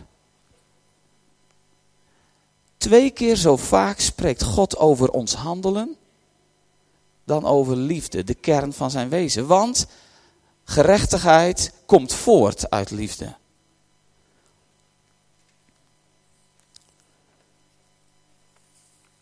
Twee 2.76 3.10
keer 3.10 3.36
zo 3.36 3.56
vaak 3.56 4.00
spreekt 4.00 4.42
God 4.42 4.78
over 4.78 5.10
ons 5.10 5.34
handelen 5.34 5.98
dan 7.30 7.44
over 7.44 7.76
liefde, 7.76 8.24
de 8.24 8.34
kern 8.34 8.72
van 8.72 8.90
zijn 8.90 9.08
wezen. 9.08 9.46
Want 9.46 9.86
gerechtigheid 10.64 11.72
komt 11.86 12.12
voort 12.12 12.70
uit 12.70 12.90
liefde. 12.90 13.34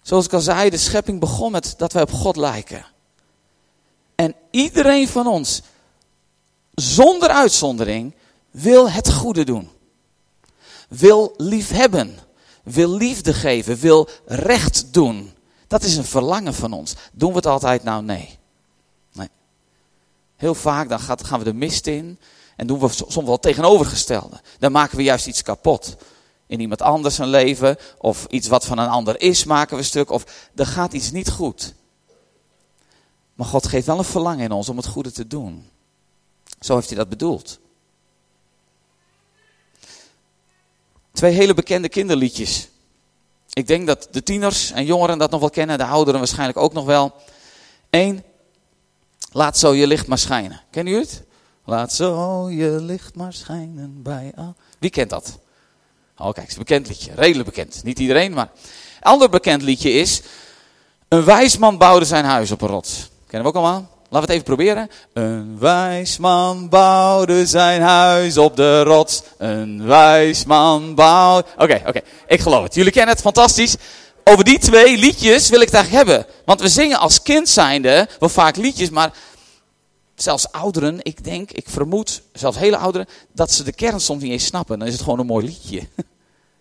Zoals 0.02 0.24
ik 0.24 0.32
al 0.32 0.40
zei, 0.40 0.70
de 0.70 0.76
schepping 0.76 1.20
begon 1.20 1.52
met 1.52 1.74
dat 1.76 1.92
wij 1.92 2.02
op 2.02 2.12
God 2.12 2.36
lijken. 2.36 2.86
En 4.14 4.34
iedereen 4.50 5.08
van 5.08 5.26
ons, 5.26 5.62
zonder 6.74 7.28
uitzondering, 7.28 8.14
wil 8.50 8.90
het 8.90 9.12
goede 9.12 9.44
doen. 9.44 9.70
Wil 10.88 11.34
liefhebben, 11.36 12.18
wil 12.62 12.90
liefde 12.90 13.34
geven, 13.34 13.76
wil 13.76 14.08
recht 14.26 14.92
doen. 14.92 15.32
Dat 15.68 15.82
is 15.82 15.96
een 15.96 16.04
verlangen 16.04 16.54
van 16.54 16.72
ons. 16.72 16.94
Doen 17.12 17.30
we 17.30 17.36
het 17.36 17.46
altijd? 17.46 17.82
Nou, 17.82 18.02
nee. 18.02 18.38
nee. 19.12 19.28
Heel 20.36 20.54
vaak 20.54 20.88
dan 20.88 21.00
gaan 21.00 21.38
we 21.38 21.44
de 21.44 21.54
mist 21.54 21.86
in 21.86 22.18
en 22.56 22.66
doen 22.66 22.78
we 22.78 22.88
soms 22.88 23.14
wel 23.14 23.32
het 23.32 23.42
tegenovergestelde. 23.42 24.40
Dan 24.58 24.72
maken 24.72 24.96
we 24.96 25.02
juist 25.02 25.26
iets 25.26 25.42
kapot. 25.42 25.96
In 26.46 26.60
iemand 26.60 26.82
anders 26.82 27.18
een 27.18 27.28
leven 27.28 27.76
of 27.98 28.26
iets 28.26 28.48
wat 28.48 28.64
van 28.64 28.78
een 28.78 28.88
ander 28.88 29.20
is 29.20 29.44
maken 29.44 29.76
we 29.76 29.82
stuk 29.82 30.10
of 30.10 30.50
er 30.54 30.66
gaat 30.66 30.92
iets 30.92 31.10
niet 31.10 31.30
goed. 31.30 31.74
Maar 33.34 33.46
God 33.46 33.66
geeft 33.66 33.86
wel 33.86 33.98
een 33.98 34.04
verlangen 34.04 34.44
in 34.44 34.52
ons 34.52 34.68
om 34.68 34.76
het 34.76 34.86
goede 34.86 35.12
te 35.12 35.26
doen. 35.26 35.68
Zo 36.60 36.74
heeft 36.74 36.88
hij 36.88 36.98
dat 36.98 37.08
bedoeld. 37.08 37.58
Twee 41.12 41.32
hele 41.32 41.54
bekende 41.54 41.88
kinderliedjes. 41.88 42.68
Ik 43.52 43.66
denk 43.66 43.86
dat 43.86 44.08
de 44.10 44.22
tieners 44.22 44.70
en 44.70 44.84
jongeren 44.84 45.18
dat 45.18 45.30
nog 45.30 45.40
wel 45.40 45.50
kennen, 45.50 45.78
de 45.78 45.84
ouderen 45.84 46.20
waarschijnlijk 46.20 46.58
ook 46.58 46.72
nog 46.72 46.84
wel. 46.84 47.14
Eén, 47.90 48.22
laat 49.32 49.58
zo 49.58 49.74
je 49.74 49.86
licht 49.86 50.06
maar 50.06 50.18
schijnen. 50.18 50.60
Kennen 50.70 50.92
jullie 50.92 51.08
het? 51.08 51.22
Laat 51.64 51.92
zo 51.92 52.50
je 52.50 52.70
licht 52.70 53.14
maar 53.14 53.32
schijnen 53.32 54.02
bij 54.02 54.32
al. 54.36 54.54
Wie 54.78 54.90
kent 54.90 55.10
dat? 55.10 55.38
Oh, 56.16 56.24
kijk, 56.24 56.36
het 56.36 56.48
is 56.48 56.52
een 56.52 56.58
bekend 56.58 56.88
liedje. 56.88 57.12
Redelijk 57.14 57.48
bekend. 57.48 57.80
Niet 57.84 57.98
iedereen, 57.98 58.32
maar. 58.32 58.50
Ander 59.00 59.28
bekend 59.28 59.62
liedje 59.62 59.90
is. 59.90 60.22
Een 61.08 61.24
wijs 61.24 61.58
man 61.58 61.78
bouwde 61.78 62.04
zijn 62.04 62.24
huis 62.24 62.50
op 62.50 62.60
een 62.60 62.68
rots. 62.68 63.10
Kennen 63.26 63.52
we 63.52 63.58
ook 63.58 63.64
allemaal? 63.64 63.97
Laten 64.10 64.28
we 64.28 64.34
het 64.34 64.42
even 64.42 64.56
proberen. 64.56 64.90
Een 65.12 65.58
wijs 65.58 66.18
man 66.18 66.68
bouwde 66.68 67.46
zijn 67.46 67.82
huis 67.82 68.36
op 68.36 68.56
de 68.56 68.82
rots. 68.82 69.22
Een 69.38 69.86
wijs 69.86 70.44
man 70.44 70.94
bouwde... 70.94 71.48
Oké, 71.58 71.82
oké. 71.86 72.00
Ik 72.26 72.40
geloof 72.40 72.62
het. 72.62 72.74
Jullie 72.74 72.92
kennen 72.92 73.14
het 73.14 73.22
fantastisch. 73.22 73.76
Over 74.24 74.44
die 74.44 74.58
twee 74.58 74.96
liedjes 74.96 75.48
wil 75.48 75.60
ik 75.60 75.66
het 75.66 75.74
eigenlijk 75.74 76.06
hebben. 76.06 76.26
Want 76.44 76.60
we 76.60 76.68
zingen 76.68 76.98
als 76.98 77.22
kind 77.22 77.48
zijnde 77.48 78.08
wel 78.18 78.28
vaak 78.28 78.56
liedjes, 78.56 78.90
maar 78.90 79.12
zelfs 80.14 80.52
ouderen, 80.52 80.98
ik 81.02 81.24
denk, 81.24 81.50
ik 81.50 81.68
vermoed, 81.68 82.22
zelfs 82.32 82.58
hele 82.58 82.76
ouderen, 82.76 83.06
dat 83.32 83.52
ze 83.52 83.62
de 83.62 83.72
kern 83.72 84.00
soms 84.00 84.22
niet 84.22 84.32
eens 84.32 84.44
snappen. 84.44 84.78
Dan 84.78 84.88
is 84.88 84.94
het 84.94 85.02
gewoon 85.02 85.18
een 85.18 85.26
mooi 85.26 85.46
liedje. 85.46 85.88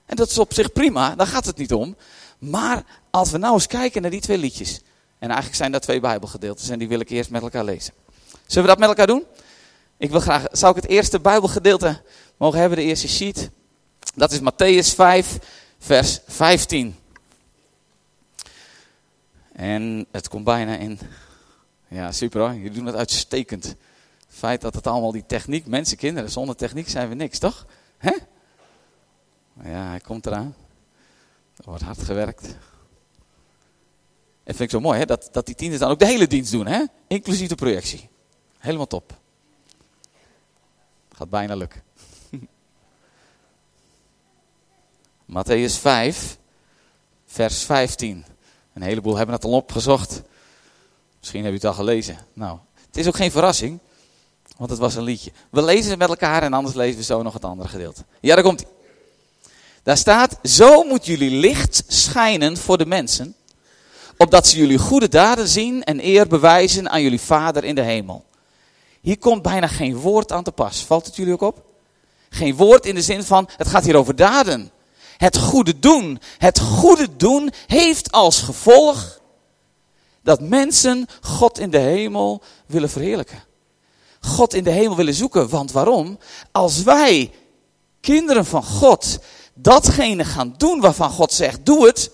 En 0.06 0.16
dat 0.16 0.30
is 0.30 0.38
op 0.38 0.54
zich 0.54 0.72
prima, 0.72 1.16
daar 1.16 1.28
gaat 1.28 1.46
het 1.46 1.58
niet 1.58 1.74
om. 1.74 1.96
Maar 2.38 2.84
als 3.12 3.32
we 3.32 3.38
nou 3.38 3.54
eens 3.54 3.68
kijken 3.68 4.02
naar 4.02 4.12
die 4.12 4.22
twee 4.22 4.38
liedjes. 4.38 4.82
En 5.20 5.28
eigenlijk 5.28 5.56
zijn 5.56 5.72
dat 5.72 5.82
twee 5.82 6.00
Bijbelgedeeltes 6.00 6.70
en 6.70 6.80
die 6.80 6.88
wil 6.88 7.00
ik 7.00 7.10
eerst 7.10 7.30
met 7.30 7.42
elkaar 7.42 7.64
lezen. 7.64 7.94
Zullen 8.46 8.64
we 8.64 8.70
dat 8.70 8.80
met 8.80 8.90
elkaar 8.90 9.08
doen? 9.08 9.24
Ik 9.98 10.10
wil 10.10 10.20
graag, 10.20 10.46
zou 10.52 10.76
ik 10.76 10.82
het 10.82 10.92
eerste 10.92 11.20
Bijbelgedeelte 11.20 12.02
mogen 12.38 12.60
hebben, 12.60 12.78
de 12.78 12.84
eerste 12.84 13.08
sheet? 13.08 13.50
Dat 14.16 14.32
is 14.32 14.40
Matthäus 14.40 14.96
5, 14.96 15.38
vers 15.80 16.20
15. 16.28 16.96
En 19.52 20.06
het 20.12 20.28
komt 20.28 20.44
bijna 20.44 20.76
in. 20.76 21.00
Ja, 21.88 22.12
super 22.12 22.42
hoor. 22.42 22.54
Jullie 22.54 22.72
doen 22.72 22.86
het 22.86 22.96
uitstekend. 22.96 23.64
Het 23.64 23.76
feit 24.28 24.62
dat 24.62 24.74
het 24.74 24.88
allemaal 24.88 25.12
die 25.12 25.26
techniek, 25.26 25.66
mensen, 25.66 25.98
kinderen, 25.98 26.32
zonder 26.32 26.56
techniek 26.56 26.90
zijn 26.90 27.10
we 27.10 27.16
niks, 27.16 27.40
toch? 27.40 27.66
Hè? 27.98 28.12
Ja, 29.64 29.90
hij 29.90 30.00
komt 30.00 30.26
eraan. 30.26 30.56
Er 31.56 31.64
wordt 31.66 31.84
hard 31.84 32.04
gewerkt. 32.04 32.56
En 34.48 34.56
vind 34.56 34.60
ik 34.60 34.70
zo 34.70 34.80
mooi, 34.80 35.00
hè? 35.00 35.06
Dat, 35.06 35.30
dat 35.32 35.46
die 35.46 35.56
tieners 35.56 35.80
dan 35.80 35.90
ook 35.90 36.00
de 36.00 36.06
hele 36.06 36.28
dienst 36.28 36.52
doen, 36.52 36.68
hè? 36.68 36.84
inclusief 37.08 37.48
de 37.48 37.56
projectie. 37.56 38.10
Helemaal 38.58 38.88
top. 38.88 39.14
Gaat 41.14 41.30
bijna 41.30 41.56
lukken. 41.56 41.84
Matthäus 45.38 45.80
5, 45.80 46.38
vers 47.26 47.64
15. 47.64 48.26
Een 48.74 48.82
heleboel 48.82 49.16
hebben 49.16 49.36
het 49.36 49.44
al 49.44 49.52
opgezocht. 49.52 50.22
Misschien 51.20 51.44
hebben 51.44 51.62
u 51.62 51.66
het 51.66 51.76
al 51.76 51.84
gelezen. 51.84 52.18
Nou, 52.34 52.58
het 52.86 52.98
is 52.98 53.08
ook 53.08 53.16
geen 53.16 53.32
verrassing, 53.32 53.80
want 54.58 54.70
het 54.70 54.80
was 54.80 54.96
een 54.96 55.04
liedje. 55.04 55.32
We 55.50 55.64
lezen 55.64 55.90
het 55.90 56.00
met 56.00 56.10
elkaar 56.10 56.44
en 56.44 56.54
anders 56.54 56.76
lezen 56.76 56.98
we 56.98 57.04
zo 57.04 57.24
nog 57.24 57.34
het 57.34 57.46
andere 57.46 57.70
gedeelte. 57.70 58.06
Ja, 58.20 58.36
daar 58.36 58.44
komt 58.44 58.62
hij. 58.62 58.70
Daar 59.84 59.98
staat, 59.98 60.40
zo 60.44 60.84
moet 60.84 61.06
jullie 61.06 61.32
licht 61.32 61.84
schijnen 61.88 62.58
voor 62.58 62.78
de 62.78 62.86
mensen, 62.86 63.36
opdat 64.18 64.48
ze 64.48 64.58
jullie 64.58 64.78
goede 64.78 65.10
daden 65.10 65.48
zien 65.48 65.84
en 65.84 66.06
eer 66.06 66.28
bewijzen 66.28 66.90
aan 66.90 67.02
jullie 67.02 67.22
Vader 67.22 67.64
in 67.64 67.76
de 67.76 67.82
hemel. 67.82 68.26
Hier 69.02 69.18
komt 69.18 69.42
bijna 69.42 69.68
geen 69.68 69.96
woord 69.96 70.32
aan 70.32 70.44
te 70.44 70.52
pas. 70.52 70.84
Valt 70.86 71.06
het 71.06 71.16
jullie 71.16 71.34
ook 71.34 71.42
op? 71.42 71.66
Geen 72.30 72.56
woord 72.56 72.86
in 72.86 72.96
de 72.96 73.02
zin 73.02 73.24
van, 73.24 73.50
het 73.58 73.68
gaat 73.68 73.86
hier 73.86 73.96
over 73.96 74.16
daden. 74.16 74.72
Het 75.18 75.38
goede 75.38 75.80
doen. 75.80 76.20
Het 76.38 76.60
goede 76.60 77.08
doen 77.18 77.52
heeft 77.68 78.12
als 78.12 78.42
gevolg 78.42 79.20
dat 80.24 80.42
mensen 80.42 81.06
God 81.22 81.60
in 81.60 81.70
de 81.70 81.78
hemel 81.78 82.42
willen 82.66 82.90
verheerlijken. 82.90 83.44
God 84.20 84.54
in 84.54 84.64
de 84.64 84.70
hemel 84.70 84.96
willen 84.96 85.14
zoeken. 85.14 85.50
Want 85.50 85.72
waarom? 85.72 86.18
Als 86.52 86.84
wij, 86.84 87.32
kinderen 88.02 88.46
van 88.46 88.64
God, 88.64 89.20
datgene 89.54 90.26
gaan 90.26 90.54
doen 90.58 90.80
waarvan 90.80 91.10
God 91.10 91.34
zegt, 91.34 91.66
doe 91.66 91.86
het. 91.86 92.12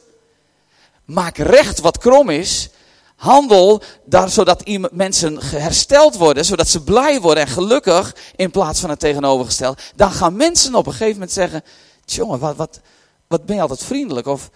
Maak 1.06 1.38
recht 1.38 1.80
wat 1.80 1.98
krom 1.98 2.30
is. 2.30 2.70
Handel 3.16 3.82
daar, 4.06 4.30
zodat 4.30 4.64
mensen 4.92 5.42
hersteld 5.44 6.16
worden, 6.16 6.46
zodat 6.46 6.68
ze 6.68 6.84
blij 6.84 7.22
worden 7.22 7.44
en 7.44 7.50
gelukkig 7.50 8.16
in 8.36 8.52
plaats 8.52 8.80
van 8.80 8.90
het 8.90 9.00
tegenovergesteld. 9.00 9.82
Dan 9.96 10.12
gaan 10.12 10.36
mensen 10.36 10.76
op 10.76 10.86
een 10.86 10.92
gegeven 10.92 11.14
moment 11.14 11.32
zeggen, 11.32 11.64
jongen, 12.06 12.40
wat, 12.40 12.56
wat, 12.56 12.80
wat 13.28 13.46
ben 13.46 13.56
je 13.56 13.62
altijd 13.62 13.84
vriendelijk? 13.84 14.28
Of 14.28 14.50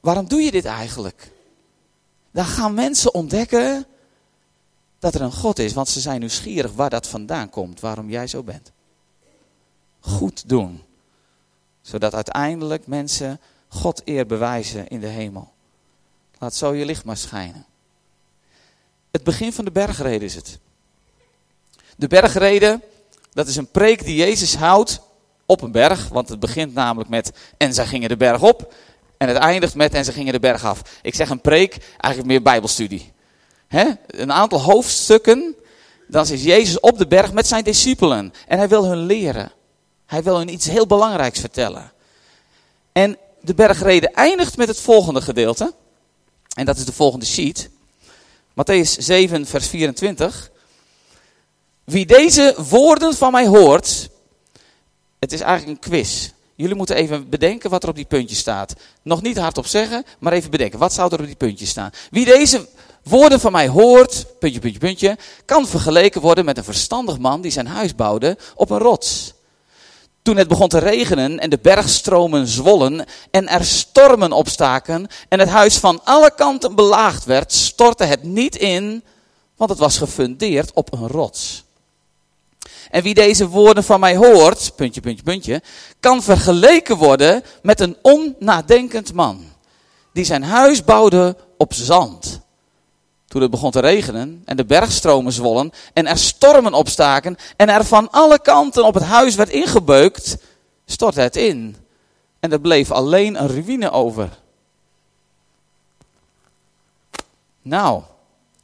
waarom 0.00 0.28
doe 0.28 0.40
je 0.40 0.50
dit 0.50 0.64
eigenlijk? 0.64 1.30
Dan 2.30 2.44
gaan 2.44 2.74
mensen 2.74 3.14
ontdekken 3.14 3.86
dat 4.98 5.14
er 5.14 5.20
een 5.20 5.32
God 5.32 5.58
is, 5.58 5.72
want 5.72 5.88
ze 5.88 6.00
zijn 6.00 6.20
nieuwsgierig 6.20 6.72
waar 6.72 6.90
dat 6.90 7.06
vandaan 7.06 7.50
komt, 7.50 7.80
waarom 7.80 8.10
jij 8.10 8.26
zo 8.26 8.42
bent. 8.42 8.72
Goed 10.00 10.48
doen, 10.48 10.82
zodat 11.82 12.14
uiteindelijk 12.14 12.86
mensen 12.86 13.40
God 13.68 14.02
eer 14.04 14.26
bewijzen 14.26 14.88
in 14.88 15.00
de 15.00 15.06
hemel. 15.06 15.52
Laat 16.40 16.54
zo 16.54 16.74
je 16.74 16.84
licht 16.84 17.04
maar 17.04 17.16
schijnen. 17.16 17.66
Het 19.10 19.24
begin 19.24 19.52
van 19.52 19.64
de 19.64 19.70
bergreden 19.70 20.22
is 20.22 20.34
het. 20.34 20.58
De 21.96 22.08
bergreden, 22.08 22.82
dat 23.32 23.48
is 23.48 23.56
een 23.56 23.70
preek 23.70 24.04
die 24.04 24.16
Jezus 24.16 24.54
houdt 24.54 25.00
op 25.46 25.62
een 25.62 25.72
berg. 25.72 26.08
Want 26.08 26.28
het 26.28 26.40
begint 26.40 26.74
namelijk 26.74 27.10
met 27.10 27.32
en 27.56 27.74
zij 27.74 27.86
gingen 27.86 28.08
de 28.08 28.16
berg 28.16 28.42
op. 28.42 28.74
En 29.16 29.28
het 29.28 29.36
eindigt 29.36 29.74
met 29.74 29.94
en 29.94 30.04
ze 30.04 30.12
gingen 30.12 30.32
de 30.32 30.40
berg 30.40 30.64
af. 30.64 30.82
Ik 31.02 31.14
zeg 31.14 31.30
een 31.30 31.40
preek, 31.40 31.76
eigenlijk 31.96 32.32
meer 32.32 32.42
bijbelstudie. 32.42 33.12
Een 34.06 34.32
aantal 34.32 34.60
hoofdstukken, 34.60 35.54
dan 36.08 36.26
is 36.26 36.42
Jezus 36.42 36.80
op 36.80 36.98
de 36.98 37.06
berg 37.06 37.32
met 37.32 37.46
zijn 37.46 37.64
discipelen. 37.64 38.32
En 38.46 38.58
hij 38.58 38.68
wil 38.68 38.84
hun 38.84 39.06
leren. 39.06 39.52
Hij 40.06 40.22
wil 40.22 40.36
hun 40.36 40.52
iets 40.52 40.66
heel 40.66 40.86
belangrijks 40.86 41.40
vertellen. 41.40 41.92
En 42.92 43.18
de 43.40 43.54
bergreden 43.54 44.12
eindigt 44.12 44.56
met 44.56 44.68
het 44.68 44.80
volgende 44.80 45.20
gedeelte. 45.20 45.74
En 46.56 46.64
dat 46.64 46.76
is 46.76 46.84
de 46.84 46.92
volgende 46.92 47.26
sheet. 47.26 47.70
Matthäus 48.54 48.98
7, 48.98 49.46
vers 49.46 49.66
24. 49.66 50.50
Wie 51.84 52.06
deze 52.06 52.54
woorden 52.68 53.14
van 53.14 53.32
mij 53.32 53.46
hoort 53.46 54.10
het 55.20 55.32
is 55.32 55.40
eigenlijk 55.40 55.84
een 55.84 55.90
quiz. 55.90 56.30
Jullie 56.54 56.74
moeten 56.74 56.96
even 56.96 57.28
bedenken 57.28 57.70
wat 57.70 57.82
er 57.82 57.88
op 57.88 57.94
die 57.94 58.04
puntjes 58.04 58.38
staat. 58.38 58.74
Nog 59.02 59.22
niet 59.22 59.38
hardop 59.38 59.66
zeggen, 59.66 60.04
maar 60.18 60.32
even 60.32 60.50
bedenken. 60.50 60.78
Wat 60.78 60.92
zou 60.92 61.12
er 61.12 61.20
op 61.20 61.26
die 61.26 61.34
puntjes 61.34 61.68
staan? 61.68 61.90
Wie 62.10 62.24
deze 62.24 62.68
woorden 63.02 63.40
van 63.40 63.52
mij 63.52 63.68
hoort, 63.68 64.26
puntje, 64.38 64.60
puntje, 64.60 64.78
puntje, 64.78 65.18
kan 65.44 65.66
vergeleken 65.66 66.20
worden 66.20 66.44
met 66.44 66.58
een 66.58 66.64
verstandig 66.64 67.18
man 67.18 67.40
die 67.40 67.50
zijn 67.50 67.66
huis 67.66 67.94
bouwde 67.94 68.38
op 68.54 68.70
een 68.70 68.78
rots. 68.78 69.32
Toen 70.22 70.36
het 70.36 70.48
begon 70.48 70.68
te 70.68 70.78
regenen 70.78 71.38
en 71.38 71.50
de 71.50 71.58
bergstromen 71.62 72.46
zwollen 72.46 73.04
en 73.30 73.48
er 73.48 73.64
stormen 73.64 74.32
opstaken 74.32 75.06
en 75.28 75.38
het 75.38 75.48
huis 75.48 75.76
van 75.76 76.00
alle 76.04 76.34
kanten 76.34 76.74
belaagd 76.74 77.24
werd, 77.24 77.52
stortte 77.52 78.04
het 78.04 78.22
niet 78.22 78.56
in, 78.56 79.04
want 79.56 79.70
het 79.70 79.78
was 79.78 79.98
gefundeerd 79.98 80.72
op 80.72 80.92
een 80.92 81.08
rots. 81.08 81.64
En 82.90 83.02
wie 83.02 83.14
deze 83.14 83.48
woorden 83.48 83.84
van 83.84 84.00
mij 84.00 84.16
hoort, 84.16 84.72
puntje, 84.76 85.00
puntje, 85.00 85.22
puntje, 85.22 85.62
kan 86.00 86.22
vergeleken 86.22 86.96
worden 86.96 87.42
met 87.62 87.80
een 87.80 87.96
onnadenkend 88.02 89.12
man. 89.12 89.44
Die 90.12 90.24
zijn 90.24 90.42
huis 90.42 90.84
bouwde 90.84 91.36
op 91.56 91.74
zand. 91.74 92.40
Toen 93.30 93.42
het 93.42 93.50
begon 93.50 93.70
te 93.70 93.80
regenen 93.80 94.42
en 94.44 94.56
de 94.56 94.64
bergstromen 94.64 95.32
zwollen 95.32 95.72
en 95.92 96.06
er 96.06 96.18
stormen 96.18 96.74
opstaken 96.74 97.36
en 97.56 97.68
er 97.68 97.84
van 97.84 98.10
alle 98.10 98.40
kanten 98.40 98.84
op 98.84 98.94
het 98.94 99.02
huis 99.02 99.34
werd 99.34 99.48
ingebeukt, 99.48 100.36
stortte 100.86 101.20
het 101.20 101.36
in. 101.36 101.76
En 102.40 102.52
er 102.52 102.60
bleef 102.60 102.90
alleen 102.90 103.42
een 103.42 103.48
ruïne 103.48 103.90
over. 103.90 104.38
Nou, 107.62 108.02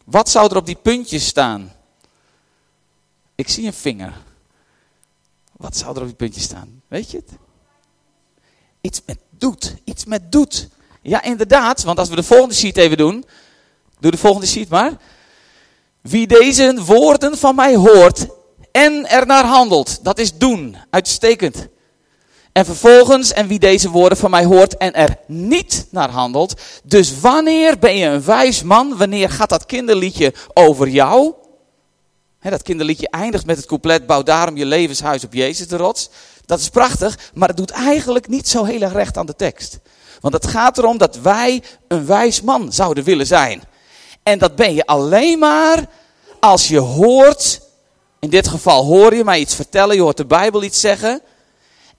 wat 0.05 0.29
zou 0.29 0.51
er 0.51 0.57
op 0.57 0.67
die 0.67 0.79
puntjes 0.83 1.27
staan? 1.27 1.73
Ik 3.35 3.49
zie 3.49 3.67
een 3.67 3.73
vinger. 3.73 4.13
Wat 5.53 5.77
zou 5.77 5.95
er 5.95 6.01
op 6.01 6.07
die 6.07 6.17
puntje 6.17 6.41
staan? 6.41 6.83
Weet 6.89 7.11
je 7.11 7.17
het? 7.17 7.31
Iets 8.81 9.03
met 9.07 9.19
doet. 9.31 9.75
Iets 9.85 10.05
met 10.05 10.33
doet. 10.33 10.69
Ja, 11.03 11.23
inderdaad. 11.23 11.83
Want 11.83 11.99
als 11.99 12.09
we 12.09 12.17
de 12.17 12.23
volgende 12.23 12.55
sheet 12.55 12.77
even 12.77 12.97
doen. 12.97 13.25
Doe 14.01 14.11
de 14.11 14.17
volgende 14.17 14.47
sheet 14.47 14.69
maar. 14.69 14.93
Wie 16.03 16.27
deze 16.27 16.85
woorden 16.85 17.39
van 17.39 17.55
mij 17.55 17.77
hoort 17.77 18.27
en 18.73 19.09
er 19.09 19.27
naar 19.27 19.45
handelt. 19.45 20.05
Dat 20.05 20.19
is 20.19 20.39
doen. 20.39 20.77
Uitstekend. 20.91 21.69
En 22.53 22.65
vervolgens, 22.65 23.33
en 23.33 23.47
wie 23.47 23.59
deze 23.59 23.91
woorden 23.91 24.19
van 24.19 24.31
mij 24.31 24.45
hoort 24.45 24.77
en 24.77 24.95
er 24.95 25.19
niet 25.27 25.87
naar 25.91 26.11
handelt. 26.11 26.61
Dus 26.85 27.21
wanneer 27.21 27.79
ben 27.79 27.97
je 27.97 28.07
een 28.07 28.25
wijs 28.25 28.63
man? 28.63 28.97
Wanneer 28.97 29.31
gaat 29.31 29.49
dat 29.49 29.67
kinderliedje 29.67 30.35
over 30.55 30.89
jou? 30.89 31.35
dat 32.51 32.63
kinderliedje 32.63 33.09
eindigt 33.11 33.47
met 33.47 33.57
het 33.57 33.67
couplet, 33.67 34.07
bouw 34.07 34.23
daarom 34.23 34.57
je 34.57 34.67
levenshuis 34.67 35.25
op 35.25 35.33
Jezus 35.33 35.69
de 35.69 35.77
rots. 35.77 36.11
Dat 36.45 36.59
is 36.59 36.69
prachtig, 36.69 37.19
maar 37.35 37.49
het 37.49 37.57
doet 37.57 37.71
eigenlijk 37.71 38.29
niet 38.29 38.49
zo 38.49 38.65
heel 38.65 38.81
erg 38.81 38.93
recht 38.93 39.17
aan 39.17 39.27
de 39.27 39.37
tekst. 39.37 39.79
Want 40.21 40.35
het 40.35 40.47
gaat 40.47 40.79
erom 40.79 40.99
dat 40.99 41.19
wij 41.19 41.63
een 41.89 42.07
wijs 42.07 42.43
man 42.43 42.73
zouden 42.73 43.05
willen 43.05 43.27
zijn. 43.27 43.63
En 44.27 44.39
dat 44.39 44.57
ben 44.57 44.75
je 44.75 44.87
alleen 44.87 45.39
maar 45.39 45.89
als 46.41 46.69
je 46.69 46.79
hoort, 46.79 47.61
in 48.19 48.31
dit 48.31 48.49
geval 48.49 48.85
hoor 48.85 49.15
je 49.15 49.25
mij 49.25 49.41
iets 49.41 49.55
vertellen, 49.55 49.97
je 49.97 50.03
hoort 50.03 50.17
de 50.17 50.27
Bijbel 50.27 50.63
iets 50.63 50.81
zeggen. 50.81 51.21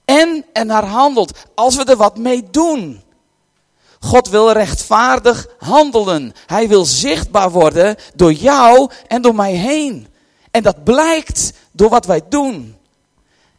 En 0.04 0.44
er 0.52 0.66
naar 0.66 0.84
handelt, 0.84 1.38
als 1.54 1.76
we 1.76 1.84
er 1.84 1.96
wat 1.96 2.18
mee 2.18 2.50
doen. 2.50 3.02
God 4.00 4.28
wil 4.28 4.52
rechtvaardig 4.52 5.46
handelen. 5.58 6.32
Hij 6.46 6.68
wil 6.68 6.84
zichtbaar 6.84 7.50
worden 7.50 7.96
door 8.14 8.32
jou 8.32 8.90
en 9.06 9.22
door 9.22 9.34
mij 9.34 9.52
heen. 9.52 10.08
En 10.50 10.62
dat 10.62 10.84
blijkt 10.84 11.52
door 11.72 11.90
wat 11.90 12.06
wij 12.06 12.22
doen. 12.28 12.76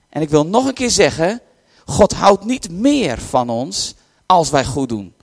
En 0.09 0.21
ik 0.21 0.29
wil 0.29 0.45
nog 0.45 0.65
een 0.65 0.73
keer 0.73 0.91
zeggen, 0.91 1.41
God 1.85 2.13
houdt 2.13 2.45
niet 2.45 2.71
meer 2.71 3.19
van 3.19 3.49
ons 3.49 3.93
als 4.25 4.49
wij 4.49 4.65
goed 4.65 4.89
doen. 4.89 5.13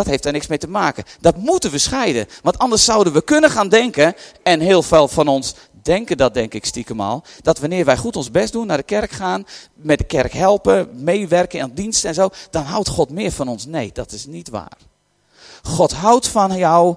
Dat 0.00 0.08
heeft 0.08 0.24
er 0.24 0.32
niks 0.32 0.46
mee 0.46 0.58
te 0.58 0.68
maken. 0.68 1.04
Dat 1.20 1.36
moeten 1.36 1.70
we 1.70 1.78
scheiden. 1.78 2.26
Want 2.42 2.58
anders 2.58 2.84
zouden 2.84 3.12
we 3.12 3.22
kunnen 3.22 3.50
gaan 3.50 3.68
denken, 3.68 4.14
en 4.42 4.60
heel 4.60 4.82
veel 4.82 5.08
van 5.08 5.28
ons 5.28 5.54
denken 5.82 6.16
dat 6.16 6.34
denk 6.34 6.54
ik 6.54 6.64
stiekem 6.64 7.00
al, 7.00 7.22
dat 7.42 7.58
wanneer 7.58 7.84
wij 7.84 7.96
goed 7.96 8.16
ons 8.16 8.30
best 8.30 8.52
doen, 8.52 8.66
naar 8.66 8.76
de 8.76 8.82
kerk 8.82 9.10
gaan, 9.10 9.46
met 9.74 9.98
de 9.98 10.04
kerk 10.04 10.32
helpen, 10.32 10.88
meewerken 10.92 11.62
aan 11.62 11.70
diensten 11.74 12.08
en 12.08 12.14
zo, 12.14 12.28
dan 12.50 12.62
houdt 12.62 12.88
God 12.88 13.10
meer 13.10 13.32
van 13.32 13.48
ons. 13.48 13.66
Nee, 13.66 13.90
dat 13.92 14.12
is 14.12 14.26
niet 14.26 14.48
waar. 14.48 14.76
God 15.62 15.92
houdt 15.92 16.28
van 16.28 16.56
jou 16.56 16.96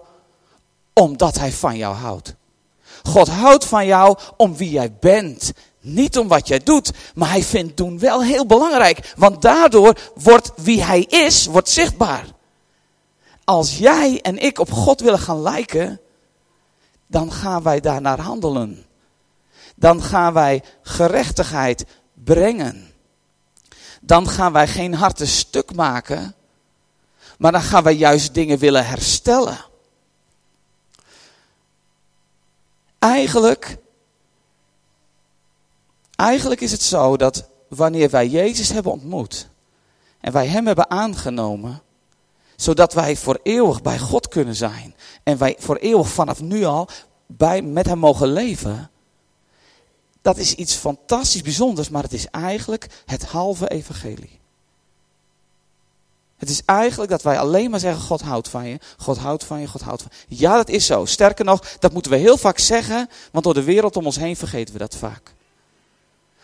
omdat 0.93 1.37
hij 1.37 1.51
van 1.51 1.77
jou 1.77 1.95
houdt. 1.95 2.35
God 3.03 3.27
houdt 3.27 3.65
van 3.65 3.85
jou 3.85 4.17
om 4.37 4.55
wie 4.55 4.69
jij 4.69 4.93
bent. 4.99 5.51
Niet 5.81 6.17
om 6.17 6.27
wat 6.27 6.47
jij 6.47 6.59
doet, 6.59 6.91
maar 7.15 7.29
hij 7.29 7.43
vindt 7.43 7.77
doen 7.77 7.99
wel 7.99 8.23
heel 8.23 8.45
belangrijk. 8.45 9.13
Want 9.17 9.41
daardoor 9.41 10.11
wordt 10.15 10.51
wie 10.55 10.83
hij 10.83 11.01
is, 11.01 11.45
wordt 11.45 11.69
zichtbaar. 11.69 12.25
Als 13.43 13.77
jij 13.77 14.21
en 14.21 14.37
ik 14.37 14.59
op 14.59 14.71
God 14.71 15.01
willen 15.01 15.19
gaan 15.19 15.41
lijken, 15.41 15.99
dan 17.07 17.31
gaan 17.31 17.63
wij 17.63 17.79
daarnaar 17.79 18.19
handelen. 18.19 18.85
Dan 19.75 20.03
gaan 20.03 20.33
wij 20.33 20.63
gerechtigheid 20.81 21.85
brengen. 22.13 22.93
Dan 24.01 24.29
gaan 24.29 24.51
wij 24.51 24.67
geen 24.67 24.93
harten 24.93 25.27
stuk 25.27 25.75
maken, 25.75 26.35
maar 27.37 27.51
dan 27.51 27.61
gaan 27.61 27.83
wij 27.83 27.95
juist 27.95 28.33
dingen 28.33 28.57
willen 28.57 28.85
herstellen. 28.85 29.57
Eigenlijk, 32.99 33.77
eigenlijk 36.15 36.61
is 36.61 36.71
het 36.71 36.81
zo 36.81 37.17
dat 37.17 37.47
wanneer 37.67 38.09
wij 38.09 38.27
Jezus 38.27 38.69
hebben 38.69 38.91
ontmoet 38.91 39.47
en 40.19 40.31
wij 40.31 40.47
Hem 40.47 40.67
hebben 40.67 40.89
aangenomen, 40.89 41.81
zodat 42.55 42.93
wij 42.93 43.15
voor 43.15 43.39
eeuwig 43.43 43.81
bij 43.81 43.99
God 43.99 44.27
kunnen 44.27 44.55
zijn. 44.55 44.95
En 45.23 45.37
wij 45.37 45.55
voor 45.59 45.75
eeuwig 45.75 46.07
vanaf 46.07 46.41
nu 46.41 46.63
al 46.63 46.87
bij, 47.27 47.61
met 47.61 47.85
hem 47.85 47.97
mogen 47.97 48.27
leven. 48.27 48.89
Dat 50.21 50.37
is 50.37 50.55
iets 50.55 50.73
fantastisch 50.73 51.41
bijzonders, 51.41 51.89
maar 51.89 52.03
het 52.03 52.13
is 52.13 52.27
eigenlijk 52.27 53.03
het 53.05 53.25
halve 53.25 53.69
evangelie. 53.69 54.41
Het 56.37 56.49
is 56.49 56.61
eigenlijk 56.65 57.11
dat 57.11 57.21
wij 57.21 57.39
alleen 57.39 57.69
maar 57.69 57.79
zeggen, 57.79 58.01
God 58.01 58.21
houdt 58.21 58.49
van 58.49 58.65
je, 58.67 58.79
God 58.97 59.17
houdt 59.17 59.43
van 59.43 59.59
je, 59.59 59.67
God 59.67 59.81
houdt 59.81 60.01
van 60.01 60.11
je. 60.27 60.35
Ja, 60.37 60.55
dat 60.55 60.69
is 60.69 60.85
zo. 60.85 61.05
Sterker 61.05 61.45
nog, 61.45 61.77
dat 61.79 61.93
moeten 61.93 62.11
we 62.11 62.17
heel 62.17 62.37
vaak 62.37 62.59
zeggen, 62.59 63.09
want 63.31 63.43
door 63.43 63.53
de 63.53 63.63
wereld 63.63 63.97
om 63.97 64.05
ons 64.05 64.15
heen 64.15 64.35
vergeten 64.35 64.73
we 64.73 64.79
dat 64.79 64.95
vaak. 64.95 65.33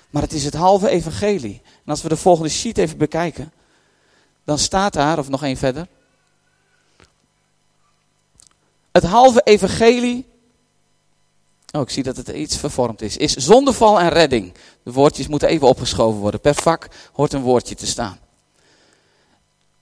Maar 0.09 0.21
het 0.21 0.33
is 0.33 0.45
het 0.45 0.53
halve 0.53 0.89
evangelie. 0.89 1.61
En 1.63 1.91
als 1.91 2.01
we 2.01 2.09
de 2.09 2.17
volgende 2.17 2.49
sheet 2.49 2.77
even 2.77 2.97
bekijken, 2.97 3.51
dan 4.43 4.57
staat 4.57 4.93
daar, 4.93 5.17
of 5.19 5.29
nog 5.29 5.43
één 5.43 5.57
verder, 5.57 5.87
het 8.91 9.03
halve 9.03 9.41
evangelie. 9.43 10.27
Oh, 11.71 11.81
ik 11.81 11.89
zie 11.89 12.03
dat 12.03 12.17
het 12.17 12.27
iets 12.27 12.57
vervormd 12.57 13.01
is. 13.01 13.17
Is 13.17 13.33
zondeval 13.33 13.99
en 13.99 14.09
redding. 14.09 14.53
De 14.83 14.91
woordjes 14.91 15.27
moeten 15.27 15.47
even 15.47 15.67
opgeschoven 15.67 16.19
worden. 16.19 16.41
Per 16.41 16.55
vak 16.55 16.87
hoort 17.13 17.33
een 17.33 17.41
woordje 17.41 17.75
te 17.75 17.87
staan. 17.87 18.19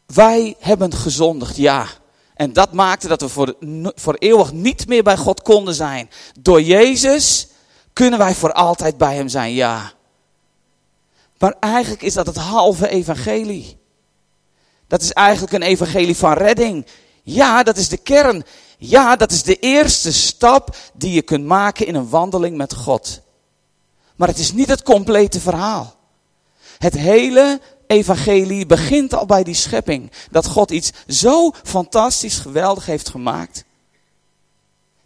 Wij 0.05 0.55
hebben 0.59 0.93
gezondigd, 0.93 1.55
ja. 1.55 1.87
En 2.33 2.53
dat 2.53 2.73
maakte 2.73 3.07
dat 3.07 3.21
we 3.21 3.29
voor, 3.29 3.55
voor 3.95 4.13
eeuwig 4.13 4.51
niet 4.51 4.87
meer 4.87 5.03
bij 5.03 5.17
God 5.17 5.41
konden 5.41 5.73
zijn. 5.73 6.09
Door 6.39 6.61
Jezus 6.61 7.47
kunnen 7.93 8.19
wij 8.19 8.33
voor 8.33 8.53
altijd 8.53 8.97
bij 8.97 9.15
Hem 9.15 9.27
zijn, 9.27 9.53
ja. 9.53 9.91
Maar 11.37 11.55
eigenlijk 11.59 12.01
is 12.01 12.13
dat 12.13 12.25
het 12.25 12.35
halve 12.35 12.89
evangelie. 12.89 13.77
Dat 14.87 15.01
is 15.01 15.13
eigenlijk 15.13 15.53
een 15.53 15.61
evangelie 15.61 16.15
van 16.15 16.33
redding. 16.33 16.85
Ja, 17.23 17.63
dat 17.63 17.77
is 17.77 17.89
de 17.89 17.97
kern. 17.97 18.43
Ja, 18.77 19.15
dat 19.15 19.31
is 19.31 19.43
de 19.43 19.59
eerste 19.59 20.13
stap 20.13 20.77
die 20.93 21.11
je 21.11 21.21
kunt 21.21 21.45
maken 21.45 21.87
in 21.87 21.95
een 21.95 22.09
wandeling 22.09 22.57
met 22.57 22.73
God. 22.73 23.21
Maar 24.15 24.27
het 24.27 24.37
is 24.37 24.51
niet 24.51 24.67
het 24.67 24.83
complete 24.83 25.39
verhaal. 25.39 25.95
Het 26.77 26.93
hele 26.93 27.61
evangelie 27.87 28.65
begint 28.65 29.13
al 29.13 29.25
bij 29.25 29.43
die 29.43 29.53
schepping. 29.53 30.11
Dat 30.31 30.47
God 30.47 30.71
iets 30.71 30.91
zo 31.07 31.51
fantastisch 31.63 32.39
geweldig 32.39 32.85
heeft 32.85 33.09
gemaakt. 33.09 33.63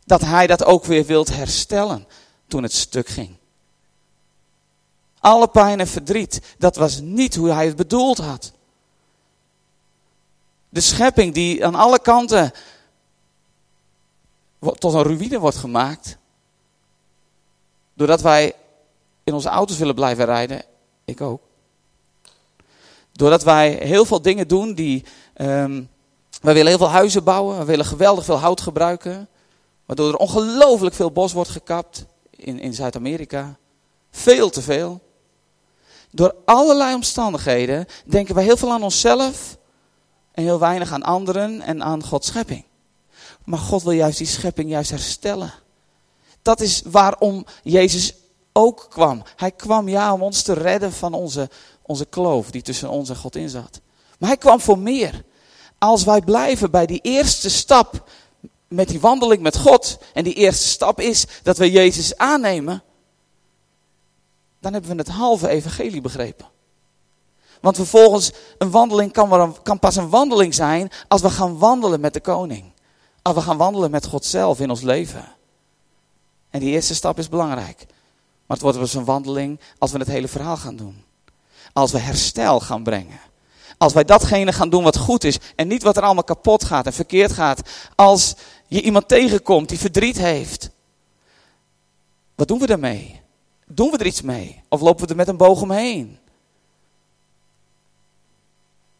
Dat 0.06 0.22
hij 0.22 0.48
dat 0.48 0.64
ook 0.64 0.86
weer 0.86 1.06
wilt 1.06 1.36
herstellen 1.36 2.08
toen 2.48 2.64
het 2.64 2.74
stuk 2.74 3.08
ging. 3.08 3.36
Alle 5.20 5.48
pijn 5.48 5.80
en 5.80 5.88
verdriet, 5.88 6.42
dat 6.58 6.76
was 6.76 7.00
niet 7.00 7.36
hoe 7.36 7.52
hij 7.52 7.66
het 7.66 7.76
bedoeld 7.76 8.18
had. 8.18 8.52
De 10.70 10.82
schepping 10.82 11.34
die 11.34 11.66
aan 11.66 11.76
alle 11.76 12.00
kanten 12.00 12.52
tot 14.62 14.94
een 14.94 15.04
ruïne 15.04 15.40
wordt 15.40 15.58
gemaakt. 15.58 16.18
Doordat 17.94 18.22
wij 18.22 18.54
in 19.24 19.34
onze 19.34 19.50
auto's 19.50 19.78
willen 19.78 19.96
blijven 19.96 20.26
rijden. 20.26 20.64
Ik 21.06 21.22
ook. 21.22 21.42
Doordat 23.12 23.44
wij 23.44 23.72
heel 23.72 24.06
veel 24.06 24.22
dingen 24.22 24.48
doen 24.48 24.74
die. 24.74 25.06
Um, 25.36 25.90
wij 26.42 26.54
willen 26.54 26.70
heel 26.70 26.78
veel 26.78 26.90
huizen 26.90 27.24
bouwen. 27.24 27.58
We 27.58 27.66
willen 27.66 27.86
geweldig 27.86 28.26
veel 28.26 28.40
hout 28.40 28.62
gebruiken. 28.62 29.28
Waardoor 29.86 30.10
er 30.10 30.18
ongelooflijk 30.18 30.96
veel 30.96 31.12
bos 31.12 31.34
wordt 31.34 31.50
gekapt 31.50 32.06
in, 32.30 32.60
in 32.60 32.74
Zuid-Amerika. 32.74 33.58
Veel 34.12 34.50
te 34.50 34.62
veel. 34.62 35.02
Door 36.12 36.36
allerlei 36.46 36.96
omstandigheden 36.96 37.86
denken 38.06 38.36
wij 38.36 38.44
heel 38.44 38.58
veel 38.58 38.72
aan 38.72 38.84
onszelf. 38.84 39.58
En 40.32 40.44
heel 40.44 40.60
weinig 40.60 40.92
aan 40.92 41.04
anderen 41.04 41.62
en 41.62 41.84
aan 41.84 42.04
Gods 42.04 42.28
schepping. 42.28 42.64
Maar 43.44 43.60
God 43.60 43.84
wil 43.84 43.92
juist 43.92 44.18
die 44.18 44.28
schepping 44.28 44.70
juist 44.70 44.90
herstellen. 44.90 45.54
Dat 46.42 46.60
is 46.60 46.82
waarom 46.86 47.46
Jezus 47.64 48.14
ook 48.54 48.88
kwam. 48.90 49.24
Hij 49.36 49.52
kwam 49.52 49.90
ja 49.90 50.14
om 50.14 50.22
ons 50.22 50.42
te 50.42 50.54
redden 50.54 50.94
van 50.94 51.14
onze, 51.14 51.50
onze 51.82 52.06
kloof 52.06 52.52
die 52.52 52.62
tussen 52.62 52.90
ons 52.90 53.10
en 53.10 53.16
God 53.16 53.36
in 53.36 53.50
zat. 53.50 53.82
Maar 54.20 54.30
hij 54.30 54.38
kwam 54.38 54.60
voor 54.60 54.80
meer. 54.80 55.24
Als 55.78 56.04
wij 56.04 56.22
blijven 56.22 56.72
bij 56.72 56.86
die 56.86 57.00
eerste 57.02 57.50
stap 57.50 58.04
met 58.72 58.88
die 58.88 59.00
wandeling 59.00 59.42
met 59.42 59.58
God. 59.58 59.98
En 60.14 60.24
die 60.24 60.34
eerste 60.34 60.68
stap 60.68 61.00
is 61.00 61.26
dat 61.44 61.58
we 61.58 61.72
Jezus 61.72 62.18
aannemen. 62.18 62.84
Dan 64.60 64.74
hebben 64.74 64.92
we 64.92 64.98
het 64.98 65.08
halve 65.08 65.48
evangelie 65.48 66.02
begrepen. 66.02 66.46
Want 67.62 67.76
vervolgens, 67.76 68.32
een 68.58 68.72
wandeling 68.72 69.12
kan, 69.12 69.58
kan 69.64 69.80
pas 69.80 69.96
een 69.96 70.10
wandeling 70.10 70.54
zijn 70.54 70.92
als 71.08 71.22
we 71.22 71.30
gaan 71.30 71.58
wandelen 71.58 72.00
met 72.00 72.14
de 72.14 72.22
koning. 72.22 72.72
Als 73.22 73.36
we 73.36 73.42
gaan 73.42 73.58
wandelen 73.58 73.92
met 73.92 74.06
God 74.06 74.26
zelf 74.26 74.60
in 74.60 74.70
ons 74.70 74.82
leven. 74.82 75.26
En 76.50 76.60
die 76.60 76.70
eerste 76.70 76.96
stap 76.96 77.18
is 77.18 77.30
belangrijk. 77.30 77.86
Maar 78.46 78.58
het 78.58 78.62
wordt 78.62 78.78
dus 78.78 78.94
een 78.94 79.06
wandeling 79.06 79.60
als 79.78 79.92
we 79.92 79.98
het 79.98 80.08
hele 80.08 80.28
verhaal 80.28 80.58
gaan 80.58 80.76
doen. 80.76 81.04
Als 81.74 81.92
we 81.92 81.98
herstel 81.98 82.60
gaan 82.60 82.84
brengen. 82.84 83.20
Als 83.78 83.94
wij 83.94 84.04
datgene 84.04 84.54
gaan 84.54 84.70
doen 84.70 84.84
wat 84.84 84.98
goed 84.98 85.24
is 85.24 85.38
en 85.56 85.68
niet 85.68 85.84
wat 85.84 85.98
er 85.98 86.04
allemaal 86.04 86.24
kapot 86.24 86.64
gaat 86.64 86.86
en 86.86 86.94
verkeerd 86.94 87.32
gaat. 87.32 87.62
Als 87.96 88.36
je 88.68 88.82
iemand 88.82 89.08
tegenkomt 89.08 89.70
die 89.70 89.80
verdriet 89.80 90.18
heeft. 90.18 90.70
Wat 92.36 92.48
doen 92.48 92.60
we 92.60 92.68
daarmee? 92.68 93.22
Doen 93.66 93.92
we 93.92 93.98
er 93.98 94.06
iets 94.06 94.22
mee? 94.22 94.62
Of 94.70 94.82
lopen 94.82 95.04
we 95.04 95.10
er 95.10 95.16
met 95.16 95.28
een 95.28 95.38
boog 95.38 95.62
omheen? 95.62 96.20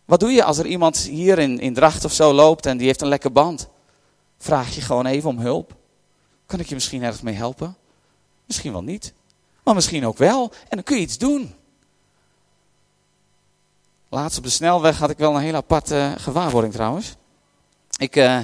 Wat 0.06 0.20
doe 0.20 0.32
je 0.32 0.44
als 0.44 0.58
er 0.58 0.66
iemand 0.66 0.98
hier 0.98 1.40
in, 1.40 1.60
in 1.60 1.74
Dracht 1.74 2.06
of 2.06 2.14
zo 2.14 2.34
loopt 2.34 2.66
en 2.66 2.78
die 2.78 2.88
heeft 2.88 3.02
een 3.02 3.08
lekke 3.08 3.30
band? 3.30 3.70
Vraag 4.42 4.76
je 4.76 4.82
gewoon 4.82 5.06
even 5.06 5.30
om 5.30 5.40
hulp? 5.40 5.76
Kan 6.46 6.60
ik 6.60 6.68
je 6.68 6.74
misschien 6.74 7.04
ergens 7.04 7.22
mee 7.22 7.36
helpen? 7.36 7.76
Misschien 8.46 8.72
wel 8.72 8.84
niet, 8.84 9.14
maar 9.64 9.76
misschien 9.76 10.06
ook 10.06 10.18
wel. 10.18 10.52
En 10.52 10.76
dan 10.76 10.84
kun 10.84 10.96
je 10.96 11.02
iets 11.02 11.18
doen. 11.18 11.56
Laatst 14.10 14.38
op 14.38 14.44
de 14.44 14.50
snelweg 14.50 14.98
had 14.98 15.10
ik 15.10 15.18
wel 15.18 15.36
een 15.36 15.42
heel 15.42 15.56
aparte 15.56 16.14
gewaarwording 16.18 16.74
trouwens. 16.74 17.16
Ik, 17.98 18.16
uh, 18.16 18.42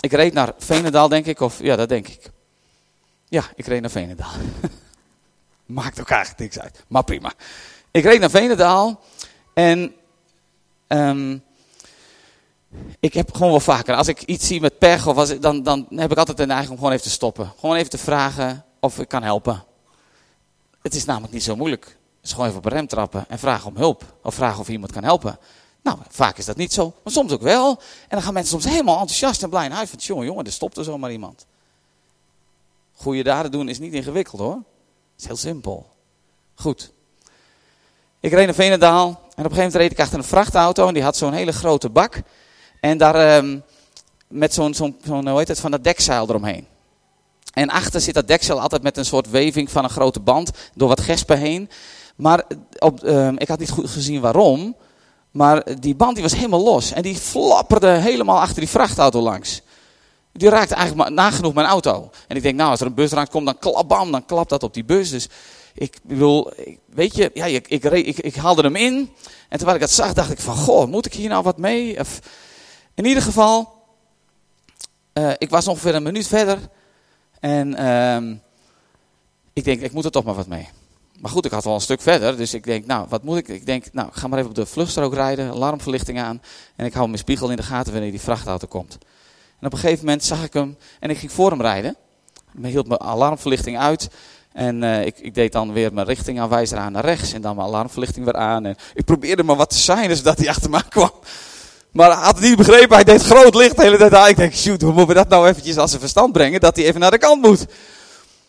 ik 0.00 0.12
reed 0.12 0.32
naar 0.32 0.52
Venendaal, 0.58 1.08
denk 1.08 1.26
ik. 1.26 1.40
Of 1.40 1.62
ja, 1.62 1.76
dat 1.76 1.88
denk 1.88 2.08
ik. 2.08 2.30
Ja, 3.28 3.44
ik 3.54 3.66
reed 3.66 3.80
naar 3.80 3.90
Venendaal. 3.90 4.32
Maakt 5.66 6.00
ook 6.00 6.10
eigenlijk 6.10 6.40
niks 6.40 6.58
uit. 6.58 6.84
Maar 6.88 7.04
prima. 7.04 7.32
Ik 7.90 8.04
reed 8.04 8.20
naar 8.20 8.30
Venendaal. 8.30 9.00
En 9.54 9.94
um, 10.88 11.42
ik 13.00 13.14
heb 13.14 13.34
gewoon 13.34 13.50
wel 13.50 13.60
vaker, 13.60 13.94
als 13.94 14.08
ik 14.08 14.22
iets 14.22 14.46
zie 14.46 14.60
met 14.60 14.78
pech, 14.78 15.06
of 15.06 15.16
als 15.16 15.38
dan, 15.38 15.62
dan 15.62 15.86
heb 15.90 16.10
ik 16.10 16.18
altijd 16.18 16.36
de 16.36 16.46
neiging 16.46 16.70
om 16.70 16.76
gewoon 16.76 16.92
even 16.92 17.04
te 17.04 17.10
stoppen. 17.10 17.52
Gewoon 17.58 17.76
even 17.76 17.90
te 17.90 17.98
vragen 17.98 18.64
of 18.80 18.98
ik 18.98 19.08
kan 19.08 19.22
helpen. 19.22 19.64
Het 20.82 20.94
is 20.94 21.04
namelijk 21.04 21.32
niet 21.32 21.42
zo 21.42 21.56
moeilijk. 21.56 21.84
Het 21.84 22.26
is 22.26 22.32
gewoon 22.32 22.46
even 22.46 22.58
op 22.58 22.64
een 22.64 22.72
rem 22.72 22.86
trappen 22.86 23.24
en 23.28 23.38
vragen 23.38 23.66
om 23.66 23.76
hulp. 23.76 24.04
Of 24.22 24.34
vragen 24.34 24.60
of 24.60 24.68
iemand 24.68 24.92
kan 24.92 25.04
helpen. 25.04 25.38
Nou, 25.82 25.98
vaak 26.08 26.38
is 26.38 26.44
dat 26.44 26.56
niet 26.56 26.72
zo, 26.72 26.94
maar 27.04 27.12
soms 27.12 27.32
ook 27.32 27.42
wel. 27.42 27.70
En 27.70 28.08
dan 28.08 28.22
gaan 28.22 28.32
mensen 28.32 28.60
soms 28.60 28.72
helemaal 28.72 28.98
enthousiast 28.98 29.42
en 29.42 29.50
blij 29.50 29.68
naar 29.68 29.76
huis. 29.76 29.90
Van, 29.90 29.98
jongen, 29.98 30.26
jongen, 30.26 30.44
er 30.44 30.52
stopt 30.52 30.76
er 30.76 30.84
zomaar 30.84 31.12
iemand. 31.12 31.46
Goede 32.94 33.22
daden 33.22 33.50
doen 33.50 33.68
is 33.68 33.78
niet 33.78 33.92
ingewikkeld 33.92 34.40
hoor. 34.40 34.54
Het 34.54 35.20
is 35.20 35.26
heel 35.26 35.36
simpel. 35.36 35.86
Goed. 36.54 36.92
Ik 38.20 38.32
reed 38.32 38.46
naar 38.46 38.54
Venendaal 38.54 39.06
en 39.06 39.14
op 39.14 39.20
een 39.20 39.34
gegeven 39.36 39.56
moment 39.56 39.74
reed 39.74 39.92
ik 39.92 40.00
achter 40.00 40.18
een 40.18 40.24
vrachtauto 40.24 40.88
en 40.88 40.94
die 40.94 41.02
had 41.02 41.16
zo'n 41.16 41.32
hele 41.32 41.52
grote 41.52 41.88
bak. 41.88 42.22
En 42.80 42.98
daar 42.98 43.36
um, 43.36 43.62
met 44.28 44.54
zo'n, 44.54 44.74
zo'n, 44.74 44.96
zo'n, 45.04 45.28
hoe 45.28 45.38
heet 45.38 45.48
het, 45.48 45.60
van 45.60 45.70
dat 45.70 45.84
dekzeil 45.84 46.28
eromheen. 46.28 46.66
En 47.52 47.68
achter 47.68 48.00
zit 48.00 48.14
dat 48.14 48.28
deksel 48.28 48.60
altijd 48.60 48.82
met 48.82 48.96
een 48.96 49.04
soort 49.04 49.30
weving 49.30 49.70
van 49.70 49.84
een 49.84 49.90
grote 49.90 50.20
band 50.20 50.50
door 50.74 50.88
wat 50.88 51.00
gespen 51.00 51.38
heen. 51.38 51.70
Maar 52.16 52.44
op, 52.78 53.02
um, 53.04 53.38
ik 53.38 53.48
had 53.48 53.58
niet 53.58 53.70
goed 53.70 53.90
gezien 53.90 54.20
waarom. 54.20 54.76
Maar 55.30 55.80
die 55.80 55.94
band 55.94 56.14
die 56.14 56.22
was 56.22 56.34
helemaal 56.34 56.62
los. 56.62 56.92
En 56.92 57.02
die 57.02 57.16
flapperde 57.16 57.88
helemaal 57.88 58.40
achter 58.40 58.60
die 58.60 58.68
vrachtauto 58.68 59.20
langs. 59.20 59.62
Die 60.32 60.48
raakte 60.48 60.74
eigenlijk 60.74 61.10
nagenoeg 61.10 61.54
mijn 61.54 61.66
auto. 61.66 62.10
En 62.28 62.36
ik 62.36 62.42
denk, 62.42 62.56
nou, 62.56 62.70
als 62.70 62.80
er 62.80 62.86
een 62.86 62.94
bus 62.94 63.10
raakt 63.10 63.30
komt, 63.30 63.46
dan 63.46 63.58
klap, 63.58 63.88
bam, 63.88 64.10
dan 64.10 64.24
klapt 64.24 64.50
dat 64.50 64.62
op 64.62 64.74
die 64.74 64.84
bus. 64.84 65.10
Dus 65.10 65.28
ik 65.74 65.98
bedoel, 66.02 66.50
weet 66.86 67.16
je, 67.16 67.30
ja, 67.34 67.44
ik, 67.44 67.68
ik, 67.68 67.84
ik, 67.84 68.18
ik, 68.18 68.34
haalde 68.34 68.62
hem 68.62 68.76
in. 68.76 69.10
En 69.48 69.56
terwijl 69.56 69.74
ik 69.74 69.80
dat 69.80 69.90
zag, 69.90 70.12
dacht 70.12 70.30
ik 70.30 70.40
van, 70.40 70.56
goh, 70.56 70.86
moet 70.86 71.06
ik 71.06 71.14
hier 71.14 71.28
nou 71.28 71.42
wat 71.42 71.58
mee? 71.58 72.00
Of, 72.00 72.20
in 72.98 73.04
ieder 73.04 73.22
geval, 73.22 73.82
uh, 75.14 75.32
ik 75.38 75.50
was 75.50 75.68
ongeveer 75.68 75.94
een 75.94 76.02
minuut 76.02 76.26
verder. 76.26 76.58
En 77.40 77.80
uh, 77.80 78.36
ik 79.52 79.64
denk, 79.64 79.80
ik 79.80 79.92
moet 79.92 80.04
er 80.04 80.10
toch 80.10 80.24
maar 80.24 80.34
wat 80.34 80.46
mee. 80.46 80.68
Maar 81.20 81.30
goed, 81.30 81.44
ik 81.44 81.50
had 81.50 81.66
al 81.66 81.74
een 81.74 81.80
stuk 81.80 82.00
verder, 82.00 82.36
dus 82.36 82.54
ik 82.54 82.64
denk, 82.64 82.86
nou, 82.86 83.06
wat 83.08 83.22
moet 83.22 83.36
ik? 83.36 83.48
Ik 83.48 83.66
denk, 83.66 83.84
nou, 83.92 84.08
ga 84.12 84.26
maar 84.26 84.38
even 84.38 84.50
op 84.50 84.56
de 84.56 84.66
vluchtstrook 84.66 85.14
rijden, 85.14 85.50
alarmverlichting 85.50 86.20
aan. 86.20 86.42
En 86.76 86.86
ik 86.86 86.92
hou 86.92 87.06
mijn 87.06 87.18
spiegel 87.18 87.50
in 87.50 87.56
de 87.56 87.62
gaten 87.62 87.92
wanneer 87.92 88.10
die 88.10 88.20
vrachtauto 88.20 88.66
komt. 88.66 88.98
En 89.60 89.66
op 89.66 89.72
een 89.72 89.78
gegeven 89.78 90.04
moment 90.04 90.24
zag 90.24 90.44
ik 90.44 90.52
hem 90.52 90.76
en 91.00 91.10
ik 91.10 91.18
ging 91.18 91.32
voor 91.32 91.50
hem 91.50 91.60
rijden. 91.60 91.96
Ik 92.62 92.64
hield 92.64 92.88
mijn 92.88 93.00
alarmverlichting 93.00 93.78
uit. 93.78 94.08
En 94.52 94.82
uh, 94.82 95.06
ik, 95.06 95.18
ik, 95.18 95.34
deed 95.34 95.52
dan 95.52 95.72
weer 95.72 95.92
mijn 95.92 96.06
richtingaanwijzer 96.06 96.78
aan 96.78 96.92
naar 96.92 97.04
rechts 97.04 97.32
en 97.32 97.40
dan 97.40 97.56
mijn 97.56 97.68
alarmverlichting 97.68 98.24
weer 98.24 98.36
aan. 98.36 98.66
En 98.66 98.76
ik 98.94 99.04
probeerde 99.04 99.42
maar 99.42 99.56
wat 99.56 99.70
te 99.70 99.78
zijn, 99.78 100.16
zodat 100.16 100.38
hij 100.38 100.48
achter 100.48 100.70
me 100.70 100.88
kwam. 100.88 101.12
Maar 101.92 102.10
hij 102.10 102.24
had 102.24 102.34
het 102.34 102.44
niet 102.44 102.56
begrepen, 102.56 102.94
hij 102.94 103.04
deed 103.04 103.22
groot 103.22 103.54
licht 103.54 103.76
de 103.76 103.82
hele 103.82 103.96
tijd 103.96 104.14
aan. 104.14 104.28
Ik 104.28 104.36
denk, 104.36 104.54
shoot, 104.54 104.80
hoe 104.80 104.92
moeten 104.92 105.08
we 105.08 105.14
dat 105.14 105.28
nou 105.28 105.48
eventjes 105.48 105.76
als 105.76 105.88
zijn 105.88 106.00
verstand 106.00 106.32
brengen, 106.32 106.60
dat 106.60 106.76
hij 106.76 106.84
even 106.84 107.00
naar 107.00 107.10
de 107.10 107.18
kant 107.18 107.42
moet. 107.42 107.66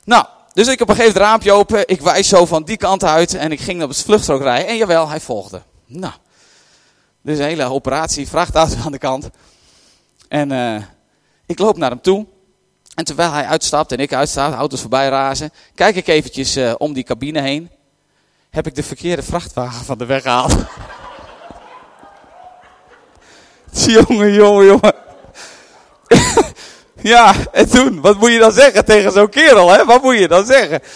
Nou, 0.03 0.25
dus 0.53 0.67
ik 0.67 0.81
op 0.81 0.89
een 0.89 0.95
gegeven 0.95 1.21
raampje 1.21 1.51
open, 1.51 1.87
ik 1.87 2.01
wijs 2.01 2.27
zo 2.27 2.45
van 2.45 2.63
die 2.63 2.77
kant 2.77 3.03
uit 3.03 3.33
en 3.33 3.51
ik 3.51 3.59
ging 3.59 3.83
op 3.83 3.89
het 3.89 4.01
vluchtstrook 4.01 4.41
rijden. 4.41 4.67
En 4.67 4.77
jawel, 4.77 5.09
hij 5.09 5.19
volgde. 5.19 5.61
Nou, 5.85 6.13
dus 7.21 7.37
een 7.37 7.45
hele 7.45 7.63
operatie, 7.63 8.27
vrachtauto 8.27 8.75
aan 8.85 8.91
de 8.91 8.97
kant. 8.97 9.29
En 10.27 10.51
uh, 10.51 10.83
ik 11.45 11.59
loop 11.59 11.77
naar 11.77 11.89
hem 11.89 12.01
toe. 12.01 12.25
En 12.95 13.05
terwijl 13.05 13.31
hij 13.31 13.45
uitstapt 13.45 13.91
en 13.91 13.97
ik 13.97 14.13
uitsta, 14.13 14.53
auto's 14.53 14.81
voorbij 14.81 15.09
razen, 15.09 15.51
kijk 15.75 15.95
ik 15.95 16.07
eventjes 16.07 16.57
uh, 16.57 16.73
om 16.77 16.93
die 16.93 17.03
cabine 17.03 17.41
heen. 17.41 17.69
Heb 18.49 18.67
ik 18.67 18.75
de 18.75 18.83
verkeerde 18.83 19.23
vrachtwagen 19.23 19.85
van 19.85 19.97
de 19.97 20.05
weg 20.05 20.21
gehaald. 20.21 20.55
jongen, 23.97 24.33
jongen, 24.33 24.65
jongen. 24.65 24.93
ja, 27.01 27.35
en 27.51 27.69
toen, 27.69 28.01
wat 28.01 28.17
moet 28.17 28.31
je 28.31 28.39
dan 28.39 28.51
zeggen 28.51 28.85
tegen 28.85 29.11
zo'n 29.11 29.29
kerel, 29.29 29.69
hè? 29.69 29.85
Wat 29.85 30.01
moet 30.01 30.17
je 30.17 30.27
dan 30.27 30.45
zeggen? 30.45 30.81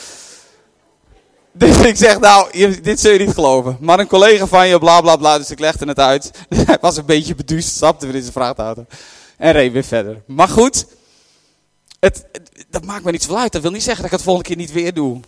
Dus 1.55 1.77
ik 1.77 1.97
zeg, 1.97 2.19
nou, 2.19 2.51
dit 2.81 2.99
zul 2.99 3.11
je 3.11 3.19
niet 3.19 3.33
geloven. 3.33 3.77
Maar 3.79 3.99
een 3.99 4.07
collega 4.07 4.47
van 4.47 4.67
je, 4.67 4.79
bla 4.79 5.01
bla 5.01 5.15
bla, 5.15 5.37
dus 5.37 5.51
ik 5.51 5.59
legde 5.59 5.85
het 5.85 5.99
uit. 5.99 6.31
Hij 6.49 6.77
was 6.81 6.97
een 6.97 7.05
beetje 7.05 7.35
beduust, 7.35 7.75
stapte 7.75 8.05
weer 8.05 8.15
in 8.15 8.21
zijn 8.21 8.33
vrachtauto. 8.33 8.85
En 9.37 9.51
reed 9.51 9.71
weer 9.71 9.83
verder. 9.83 10.23
Maar 10.27 10.47
goed, 10.47 10.85
het, 11.99 12.25
dat 12.69 12.85
maakt 12.85 13.03
me 13.03 13.11
niet 13.11 13.31
uit. 13.31 13.51
Dat 13.51 13.61
wil 13.61 13.71
niet 13.71 13.83
zeggen 13.83 14.03
dat 14.03 14.11
ik 14.11 14.17
het 14.17 14.25
volgende 14.25 14.49
keer 14.49 14.57
niet 14.57 14.71
weer 14.71 14.93
doe. 14.93 15.19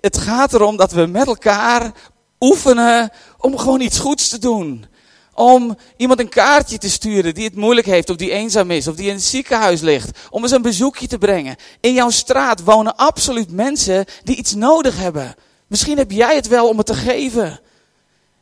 Het 0.00 0.18
gaat 0.18 0.54
erom 0.54 0.76
dat 0.76 0.92
we 0.92 1.06
met 1.06 1.26
elkaar 1.26 1.92
oefenen 2.40 3.10
om 3.38 3.58
gewoon 3.58 3.80
iets 3.80 3.98
goeds 3.98 4.28
te 4.28 4.38
doen. 4.38 4.86
Om 5.34 5.76
iemand 5.96 6.20
een 6.20 6.28
kaartje 6.28 6.78
te 6.78 6.90
sturen 6.90 7.34
die 7.34 7.44
het 7.44 7.56
moeilijk 7.56 7.86
heeft, 7.86 8.10
of 8.10 8.16
die 8.16 8.30
eenzaam 8.30 8.70
is, 8.70 8.88
of 8.88 8.94
die 8.94 9.08
in 9.08 9.14
het 9.14 9.22
ziekenhuis 9.22 9.80
ligt. 9.80 10.18
Om 10.30 10.42
eens 10.42 10.52
een 10.52 10.62
bezoekje 10.62 11.06
te 11.06 11.18
brengen. 11.18 11.56
In 11.80 11.92
jouw 11.92 12.10
straat 12.10 12.64
wonen 12.64 12.96
absoluut 12.96 13.50
mensen 13.50 14.04
die 14.24 14.36
iets 14.36 14.54
nodig 14.54 14.96
hebben. 14.96 15.34
Misschien 15.66 15.98
heb 15.98 16.10
jij 16.10 16.34
het 16.34 16.48
wel 16.48 16.68
om 16.68 16.76
het 16.76 16.86
te 16.86 16.94
geven. 16.94 17.60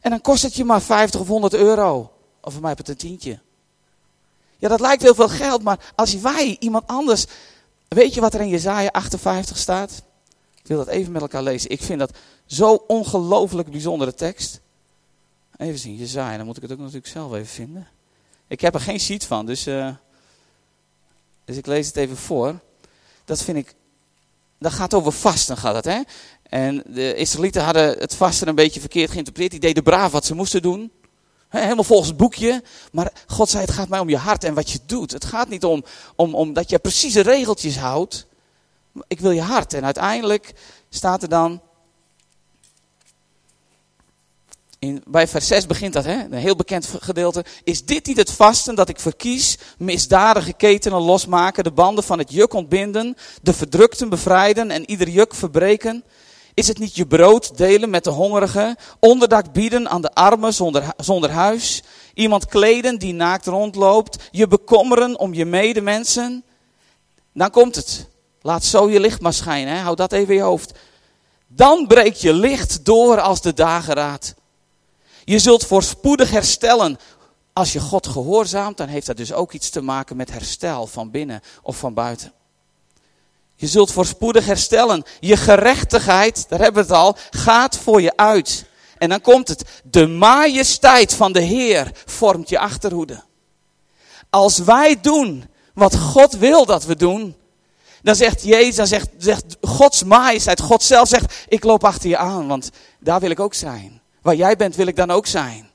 En 0.01 0.11
dan 0.11 0.21
kost 0.21 0.43
het 0.43 0.55
je 0.55 0.65
maar 0.65 0.83
50 0.83 1.21
of 1.21 1.27
100 1.27 1.55
euro. 1.55 2.13
Of 2.41 2.53
voor 2.53 2.63
mij 2.63 2.75
het 2.77 2.89
een 2.89 2.97
tientje. 2.97 3.39
Ja, 4.59 4.69
dat 4.69 4.81
lijkt 4.81 5.03
heel 5.03 5.15
veel 5.15 5.29
geld, 5.29 5.63
maar 5.63 5.93
als 5.95 6.15
wij 6.15 6.57
iemand 6.61 6.87
anders. 6.87 7.27
Weet 7.89 8.15
je 8.15 8.21
wat 8.21 8.35
er 8.35 8.41
in 8.41 8.49
Jezaja 8.49 8.89
58 8.89 9.57
staat? 9.57 10.03
Ik 10.63 10.67
wil 10.67 10.77
dat 10.77 10.87
even 10.87 11.13
met 11.13 11.23
elkaar 11.23 11.43
lezen. 11.43 11.71
Ik 11.71 11.83
vind 11.83 11.99
dat 11.99 12.11
zo 12.47 12.85
ongelooflijk 12.87 13.71
bijzondere 13.71 14.15
tekst. 14.15 14.61
Even 15.61 15.79
zien, 15.79 15.97
Jezaja, 15.97 16.37
dan 16.37 16.47
moet 16.47 16.57
ik 16.57 16.63
het 16.63 16.73
ook 16.73 16.79
natuurlijk 16.79 17.07
zelf 17.07 17.33
even 17.33 17.47
vinden. 17.47 17.89
Ik 18.47 18.61
heb 18.61 18.75
er 18.75 18.81
geen 18.81 19.01
sheet 19.01 19.25
van, 19.25 19.47
dus, 19.47 19.67
uh, 19.67 19.95
dus 21.45 21.57
ik 21.57 21.67
lees 21.67 21.87
het 21.87 21.97
even 21.97 22.17
voor. 22.17 22.61
Dat 23.25 23.43
vind 23.43 23.57
ik, 23.57 23.75
dat 24.59 24.73
gaat 24.73 24.95
over 24.95 25.13
vasten, 25.13 25.57
gaat 25.57 25.75
dat, 25.75 25.85
hè? 25.85 26.01
En 26.43 26.83
de 26.87 27.15
Israëlieten 27.15 27.63
hadden 27.63 27.99
het 27.99 28.15
vasten 28.15 28.49
een 28.49 28.55
beetje 28.55 28.81
verkeerd 28.81 29.11
geïnterpreteerd. 29.11 29.51
Die 29.51 29.61
deden 29.61 29.83
braaf 29.83 30.13
wat 30.13 30.25
ze 30.25 30.35
moesten 30.35 30.63
doen. 30.63 30.93
Helemaal 31.49 31.85
volgens 31.85 32.09
het 32.09 32.19
boekje. 32.19 32.63
Maar 32.93 33.13
God 33.27 33.49
zei, 33.49 33.65
het 33.65 33.75
gaat 33.75 33.89
mij 33.89 34.01
om 34.01 34.09
je 34.09 34.17
hart 34.17 34.45
en 34.45 34.55
wat 34.55 34.71
je 34.71 34.79
doet. 34.87 35.11
Het 35.11 35.25
gaat 35.25 35.49
niet 35.49 35.65
om, 35.65 35.85
om, 36.17 36.35
om 36.35 36.53
dat 36.53 36.71
je 36.71 36.79
precieze 36.79 37.21
regeltjes 37.21 37.77
houdt. 37.79 38.27
Ik 39.07 39.21
wil 39.21 39.31
je 39.31 39.43
hart. 39.43 39.75
En 39.75 39.85
uiteindelijk 39.85 40.55
staat 40.89 41.23
er 41.23 41.29
dan... 41.29 41.63
In, 44.81 45.03
bij 45.07 45.29
vers 45.29 45.47
6 45.47 45.67
begint 45.67 45.93
dat, 45.93 46.05
hè? 46.05 46.25
een 46.25 46.33
heel 46.33 46.57
bekend 46.57 46.89
gedeelte. 47.01 47.45
Is 47.65 47.85
dit 47.85 48.07
niet 48.07 48.17
het 48.17 48.33
vasten 48.33 48.75
dat 48.75 48.89
ik 48.89 49.01
verkies? 49.01 49.59
Misdadige 49.79 50.53
ketenen 50.53 51.01
losmaken, 51.01 51.65
de 51.65 51.73
banden 51.73 52.05
van 52.05 52.19
het 52.19 52.33
juk 52.33 52.53
ontbinden, 52.53 53.17
de 53.43 53.53
verdrukten 53.53 54.09
bevrijden 54.09 54.71
en 54.71 54.91
ieder 54.91 55.09
juk 55.09 55.35
verbreken? 55.35 56.05
Is 56.55 56.69
het 56.69 56.79
niet 56.79 56.97
je 56.97 57.07
brood 57.07 57.57
delen 57.57 57.91
met 57.91 58.05
de 58.05 58.11
hongerigen, 58.11 58.77
onderdak 59.01 59.53
bieden 59.53 59.89
aan 59.89 60.03
de 60.03 60.15
armen 60.15 60.55
zonder, 60.55 60.93
zonder 60.97 61.31
huis, 61.31 61.83
iemand 62.15 62.47
kleden 62.47 62.99
die 62.99 63.15
naakt 63.15 63.47
rondloopt, 63.47 64.29
je 64.31 64.47
bekommeren 64.47 65.19
om 65.19 65.35
je 65.35 65.45
medemensen? 65.45 66.45
Dan 67.33 67.51
komt 67.51 67.77
het. 67.77 68.09
Laat 68.41 68.65
zo 68.65 68.91
je 68.91 69.01
licht 69.01 69.21
maar 69.21 69.33
schijnen, 69.33 69.75
hè? 69.75 69.81
hou 69.81 69.97
dat 69.97 70.13
even 70.13 70.29
in 70.29 70.41
je 70.41 70.43
hoofd. 70.43 70.73
Dan 71.47 71.87
breekt 71.87 72.21
je 72.21 72.33
licht 72.33 72.85
door 72.85 73.21
als 73.21 73.41
de 73.41 73.55
dageraad. 73.55 74.35
Je 75.25 75.39
zult 75.39 75.67
voorspoedig 75.67 76.31
herstellen. 76.31 76.99
Als 77.53 77.73
je 77.73 77.81
God 77.81 78.07
gehoorzaamt, 78.07 78.77
dan 78.77 78.89
heeft 78.89 79.07
dat 79.07 79.17
dus 79.17 79.33
ook 79.33 79.53
iets 79.53 79.71
te 79.71 79.81
maken 79.81 80.17
met 80.17 80.31
herstel 80.31 80.87
van 80.87 81.11
binnen 81.11 81.41
of 81.63 81.77
van 81.77 81.95
buiten. 81.95 82.33
Je 83.57 83.67
zult 83.67 83.93
voorspoedig 83.93 84.47
herstellen. 84.47 85.03
Je 85.21 85.37
gerechtigheid, 85.37 86.49
daar 86.49 86.61
hebben 86.61 86.87
we 86.87 86.93
het 86.93 86.99
al, 86.99 87.17
gaat 87.31 87.77
voor 87.77 88.03
je 88.03 88.17
uit. 88.17 88.65
En 88.99 89.09
dan 89.09 89.21
komt 89.21 89.49
het. 89.49 89.65
De 89.85 90.07
majesteit 90.07 91.15
van 91.15 91.33
de 91.33 91.41
Heer 91.41 91.93
vormt 92.05 92.49
je 92.49 92.59
achterhoede. 92.59 93.23
Als 94.31 94.59
wij 94.59 95.01
doen 95.01 95.45
wat 95.75 95.97
God 95.97 96.33
wil 96.33 96.67
dat 96.67 96.85
we 96.85 96.97
doen, 96.97 97.37
dan 98.03 98.15
zegt 98.15 98.43
Jezus, 98.43 98.77
dan 98.77 98.87
zegt, 98.87 99.09
zegt 99.19 99.57
Gods 99.61 100.05
majesteit, 100.05 100.61
God 100.61 100.83
zelf 100.83 101.09
zegt, 101.09 101.35
ik 101.49 101.65
loop 101.65 101.85
achter 101.85 102.09
je 102.09 102.17
aan, 102.17 102.49
want 102.49 102.71
daar 102.99 103.21
wil 103.21 103.31
ik 103.31 103.41
ook 103.41 103.55
zijn. 103.55 104.00
Waar 104.23 104.35
jij 104.35 104.57
bent 104.57 104.77
wil 104.77 104.87
ik 104.87 104.97
dan 104.97 105.11
ook 105.11 105.27
zijn. 105.27 105.71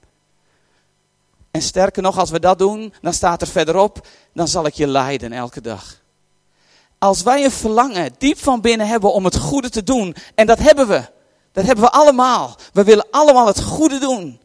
En 1.51 1.61
sterker 1.61 2.01
nog, 2.01 2.17
als 2.17 2.29
we 2.29 2.39
dat 2.39 2.59
doen, 2.59 2.93
dan 3.01 3.13
staat 3.13 3.41
er 3.41 3.47
verderop, 3.47 4.07
dan 4.33 4.47
zal 4.47 4.65
ik 4.65 4.73
je 4.73 4.87
leiden 4.87 5.33
elke 5.33 5.61
dag. 5.61 6.01
Als 6.97 7.23
wij 7.23 7.43
een 7.43 7.51
verlangen 7.51 8.13
diep 8.17 8.37
van 8.37 8.61
binnen 8.61 8.87
hebben 8.87 9.13
om 9.13 9.25
het 9.25 9.37
goede 9.37 9.69
te 9.69 9.83
doen, 9.83 10.15
en 10.35 10.47
dat 10.47 10.59
hebben 10.59 10.87
we, 10.87 11.09
dat 11.51 11.65
hebben 11.65 11.83
we 11.83 11.91
allemaal. 11.91 12.55
We 12.73 12.83
willen 12.83 13.07
allemaal 13.11 13.47
het 13.47 13.61
goede 13.61 13.97
doen. 13.99 14.39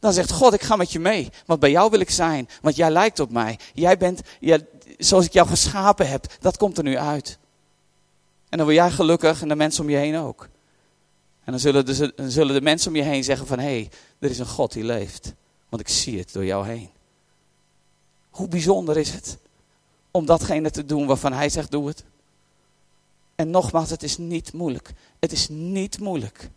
Dan 0.00 0.12
zegt 0.12 0.32
God, 0.32 0.52
ik 0.52 0.62
ga 0.62 0.76
met 0.76 0.92
je 0.92 1.00
mee, 1.00 1.30
want 1.46 1.60
bij 1.60 1.70
jou 1.70 1.90
wil 1.90 2.00
ik 2.00 2.10
zijn, 2.10 2.48
want 2.60 2.76
jij 2.76 2.90
lijkt 2.90 3.20
op 3.20 3.30
mij. 3.30 3.58
Jij 3.74 3.96
bent, 3.96 4.20
zoals 4.98 5.24
ik 5.24 5.32
jou 5.32 5.48
geschapen 5.48 6.08
heb, 6.08 6.26
dat 6.40 6.56
komt 6.56 6.78
er 6.78 6.84
nu 6.84 6.98
uit. 6.98 7.38
En 8.48 8.58
dan 8.58 8.66
word 8.66 8.78
jij 8.78 8.90
gelukkig 8.90 9.42
en 9.42 9.48
de 9.48 9.56
mensen 9.56 9.82
om 9.82 9.90
je 9.90 9.96
heen 9.96 10.16
ook. 10.16 10.48
En 11.46 11.52
dan 11.52 11.60
zullen 11.60 11.86
de, 11.86 12.12
zullen 12.28 12.54
de 12.54 12.60
mensen 12.60 12.90
om 12.90 12.96
je 12.96 13.02
heen 13.02 13.24
zeggen 13.24 13.46
van, 13.46 13.58
hé, 13.58 13.64
hey, 13.64 13.90
er 14.18 14.30
is 14.30 14.38
een 14.38 14.46
God 14.46 14.72
die 14.72 14.84
leeft. 14.84 15.34
Want 15.68 15.82
ik 15.82 15.88
zie 15.88 16.18
het 16.18 16.32
door 16.32 16.44
jou 16.44 16.66
heen. 16.66 16.90
Hoe 18.30 18.48
bijzonder 18.48 18.96
is 18.96 19.10
het? 19.10 19.38
om 20.16 20.26
datgene 20.26 20.70
te 20.70 20.84
doen 20.84 21.06
waarvan 21.06 21.32
hij 21.32 21.48
zegt 21.48 21.70
doe 21.70 21.86
het. 21.86 22.04
En 23.34 23.50
nogmaals, 23.50 23.90
het 23.90 24.02
is 24.02 24.18
niet 24.18 24.52
moeilijk. 24.52 24.92
Het 25.18 25.32
is 25.32 25.48
niet 25.48 26.00
moeilijk. 26.00 26.50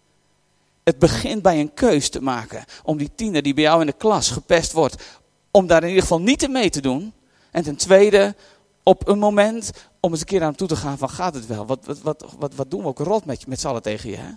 Het 0.83 0.99
begint 0.99 1.41
bij 1.41 1.59
een 1.59 1.73
keus 1.73 2.09
te 2.09 2.21
maken 2.21 2.63
om 2.83 2.97
die 2.97 3.11
tiener 3.15 3.41
die 3.41 3.53
bij 3.53 3.63
jou 3.63 3.79
in 3.79 3.85
de 3.85 3.93
klas 3.93 4.29
gepest 4.29 4.71
wordt, 4.71 5.03
om 5.51 5.67
daar 5.67 5.81
in 5.81 5.87
ieder 5.87 6.01
geval 6.01 6.21
niet 6.21 6.43
in 6.43 6.51
mee 6.51 6.69
te 6.69 6.81
doen. 6.81 7.13
En 7.51 7.63
ten 7.63 7.75
tweede, 7.75 8.35
op 8.83 9.07
een 9.07 9.19
moment 9.19 9.71
om 9.99 10.11
eens 10.11 10.19
een 10.19 10.25
keer 10.25 10.39
naar 10.39 10.47
hem 10.47 10.57
toe 10.57 10.67
te 10.67 10.75
gaan 10.75 10.97
van 10.97 11.09
gaat 11.09 11.33
het 11.33 11.47
wel? 11.47 11.65
Wat, 11.65 11.85
wat, 11.85 12.01
wat, 12.01 12.25
wat, 12.37 12.55
wat 12.55 12.71
doen 12.71 12.81
we 12.81 12.87
ook 12.87 12.99
rot 12.99 13.25
met, 13.25 13.47
met 13.47 13.59
z'n 13.59 13.67
allen 13.67 13.81
tegen 13.81 14.09
je? 14.09 14.17
Hè? 14.17 14.31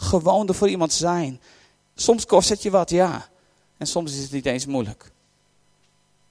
Gewoon 0.00 0.48
er 0.48 0.54
voor 0.54 0.68
iemand 0.68 0.92
zijn. 0.92 1.40
Soms 1.94 2.26
kost 2.26 2.48
het 2.48 2.62
je 2.62 2.70
wat, 2.70 2.90
ja. 2.90 3.28
En 3.76 3.86
soms 3.86 4.12
is 4.12 4.22
het 4.22 4.32
niet 4.32 4.46
eens 4.46 4.66
moeilijk. 4.66 5.10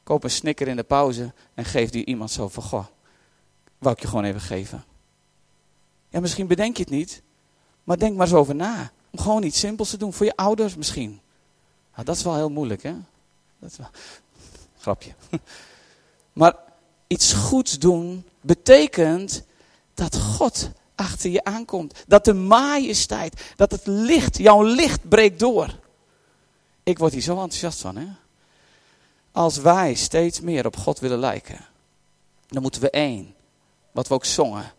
Koop 0.04 0.24
een 0.24 0.32
snicker 0.32 0.68
in 0.68 0.76
de 0.76 0.84
pauze 0.84 1.34
en 1.54 1.66
geef 1.66 1.90
die 1.90 2.06
iemand 2.06 2.32
zo 2.32 2.48
van, 2.48 2.64
goh, 2.64 2.86
wou 3.78 3.96
ik 3.96 4.02
je 4.02 4.08
gewoon 4.08 4.24
even 4.24 4.42
geven. 4.42 4.86
Ja, 6.10 6.20
misschien 6.20 6.48
bedenk 6.48 6.78
je 6.78 6.84
het 6.84 6.92
niet, 6.92 7.22
maar 7.84 7.98
denk 7.98 8.16
maar 8.16 8.28
eens 8.28 8.36
over 8.36 8.56
na. 8.56 8.92
Om 9.12 9.20
gewoon 9.20 9.44
iets 9.44 9.60
simpels 9.60 9.90
te 9.90 9.98
doen, 9.98 10.14
voor 10.14 10.26
je 10.26 10.36
ouders 10.36 10.76
misschien. 10.76 11.22
Nou, 11.94 12.06
dat 12.06 12.16
is 12.16 12.24
wel 12.24 12.36
heel 12.36 12.50
moeilijk, 12.50 12.84
hè? 12.84 12.94
Dat 13.60 13.72
is 13.72 13.78
wel... 13.78 13.90
Grapje. 14.82 15.14
Maar 16.34 16.56
iets 17.08 17.34
goeds 17.34 17.80
doen 17.80 18.26
betekent 18.42 19.44
dat 19.94 20.20
God 20.20 20.70
achter 20.98 21.30
je 21.30 21.44
aankomt. 21.44 22.04
Dat 22.08 22.26
de 22.26 22.34
majesteit, 22.34 23.42
dat 23.56 23.72
het 23.72 23.86
licht, 23.86 24.38
jouw 24.38 24.64
licht 24.64 25.10
breekt 25.10 25.40
door. 25.40 25.80
Ik 26.84 26.98
word 26.98 27.14
hier 27.14 27.22
zo 27.22 27.32
enthousiast 27.32 27.82
van, 27.82 27.98
hè? 27.98 28.06
Als 29.32 29.58
wij 29.58 29.94
steeds 29.94 30.42
meer 30.42 30.66
op 30.66 30.78
God 30.78 31.00
willen 31.00 31.20
lijken, 31.20 31.66
dan 32.48 32.62
moeten 32.62 32.82
we 32.82 32.90
één, 32.90 33.36
wat 33.92 34.08
we 34.08 34.14
ook 34.14 34.26
zongen. 34.26 34.72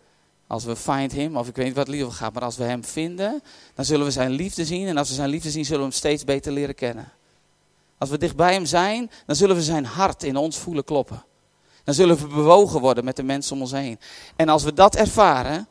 Als 0.46 0.64
we 0.64 0.76
find 0.76 1.12
him, 1.12 1.37
of 1.37 1.48
ik 1.48 1.57
weet 1.57 1.66
niet 1.66 1.74
wat 1.74 1.88
liefde 1.88 2.11
gaat, 2.11 2.33
maar 2.33 2.42
als 2.42 2.57
we 2.57 2.64
hem 2.64 2.85
vinden, 2.85 3.42
dan 3.74 3.85
zullen 3.85 4.07
we 4.07 4.12
zijn 4.12 4.31
liefde 4.31 4.64
zien. 4.64 4.87
En 4.87 4.96
als 4.96 5.09
we 5.09 5.14
zijn 5.14 5.28
liefde 5.28 5.50
zien, 5.50 5.64
zullen 5.64 5.81
we 5.81 5.88
hem 5.88 5.96
steeds 5.96 6.24
beter 6.24 6.52
leren 6.52 6.74
kennen. 6.74 7.12
Als 7.98 8.11
we 8.11 8.18
dicht 8.18 8.37
bij 8.37 8.52
hem 8.52 8.66
zijn, 8.66 9.11
dan 9.26 9.37
zullen 9.37 9.57
we 9.57 9.62
zijn 9.62 9.85
hart 9.85 10.22
in 10.22 10.37
ons 10.37 10.57
voelen 10.59 10.85
kloppen. 10.85 11.24
Dan 11.85 11.94
zullen 11.94 12.16
we 12.16 12.26
bewogen 12.26 12.81
worden 12.81 13.04
met 13.04 13.16
de 13.16 13.22
mensen 13.22 13.54
om 13.54 13.61
ons 13.61 13.72
heen. 13.72 13.98
En 14.37 14.48
als 14.48 14.64
we 14.64 14.72
dat 14.72 14.96
ervaren, 14.96 15.68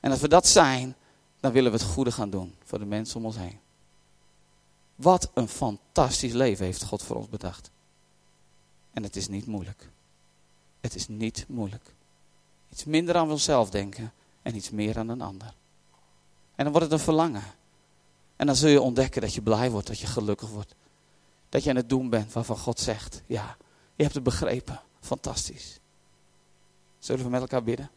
en 0.00 0.10
als 0.10 0.20
we 0.20 0.28
dat 0.28 0.46
zijn, 0.46 0.94
dan 1.40 1.52
willen 1.52 1.72
we 1.72 1.78
het 1.78 1.86
goede 1.86 2.12
gaan 2.12 2.30
doen 2.30 2.54
voor 2.64 2.78
de 2.78 2.84
mensen 2.84 3.16
om 3.16 3.24
ons 3.24 3.36
heen. 3.36 3.58
Wat 4.94 5.30
een 5.34 5.48
fantastisch 5.48 6.32
leven 6.32 6.64
heeft 6.64 6.84
God 6.84 7.02
voor 7.02 7.16
ons 7.16 7.28
bedacht. 7.28 7.70
En 8.92 9.02
het 9.02 9.16
is 9.16 9.28
niet 9.28 9.46
moeilijk. 9.46 9.90
Het 10.80 10.94
is 10.94 11.08
niet 11.08 11.44
moeilijk. 11.48 11.94
Iets 12.72 12.84
minder 12.84 13.16
aan 13.16 13.30
onszelf 13.30 13.70
denken 13.70 14.12
en 14.42 14.56
iets 14.56 14.70
meer 14.70 14.98
aan 14.98 15.08
een 15.08 15.20
ander. 15.20 15.54
En 16.54 16.64
dan 16.64 16.72
wordt 16.72 16.90
het 16.90 16.98
een 16.98 17.04
verlangen. 17.04 17.44
En 18.36 18.46
dan 18.46 18.56
zul 18.56 18.68
je 18.68 18.80
ontdekken 18.80 19.20
dat 19.20 19.34
je 19.34 19.42
blij 19.42 19.70
wordt, 19.70 19.86
dat 19.86 19.98
je 19.98 20.06
gelukkig 20.06 20.48
wordt. 20.48 20.74
Dat 21.48 21.64
je 21.64 21.70
aan 21.70 21.76
het 21.76 21.88
doen 21.88 22.08
bent 22.08 22.32
waarvan 22.32 22.58
God 22.58 22.80
zegt, 22.80 23.22
ja, 23.26 23.56
je 23.94 24.02
hebt 24.02 24.14
het 24.14 24.24
begrepen. 24.24 24.80
Fantastisch. 25.00 25.80
Zullen 26.98 27.24
we 27.24 27.30
met 27.30 27.40
elkaar 27.40 27.62
bidden? 27.62 27.90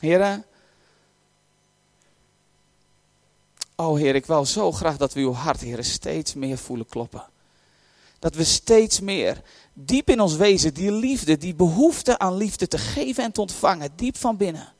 Heren, 0.00 0.44
oh 3.76 3.98
Heer, 3.98 4.14
ik 4.14 4.26
wil 4.26 4.44
zo 4.44 4.72
graag 4.72 4.96
dat 4.96 5.12
we 5.12 5.20
uw 5.20 5.32
hart, 5.32 5.60
Heer, 5.60 5.84
steeds 5.84 6.34
meer 6.34 6.58
voelen 6.58 6.86
kloppen. 6.86 7.24
Dat 8.18 8.34
we 8.34 8.44
steeds 8.44 9.00
meer, 9.00 9.42
diep 9.72 10.10
in 10.10 10.20
ons 10.20 10.36
wezen, 10.36 10.74
die 10.74 10.92
liefde, 10.92 11.38
die 11.38 11.54
behoefte 11.54 12.18
aan 12.18 12.36
liefde 12.36 12.68
te 12.68 12.78
geven 12.78 13.24
en 13.24 13.32
te 13.32 13.40
ontvangen, 13.40 13.90
diep 13.96 14.16
van 14.16 14.36
binnen. 14.36 14.72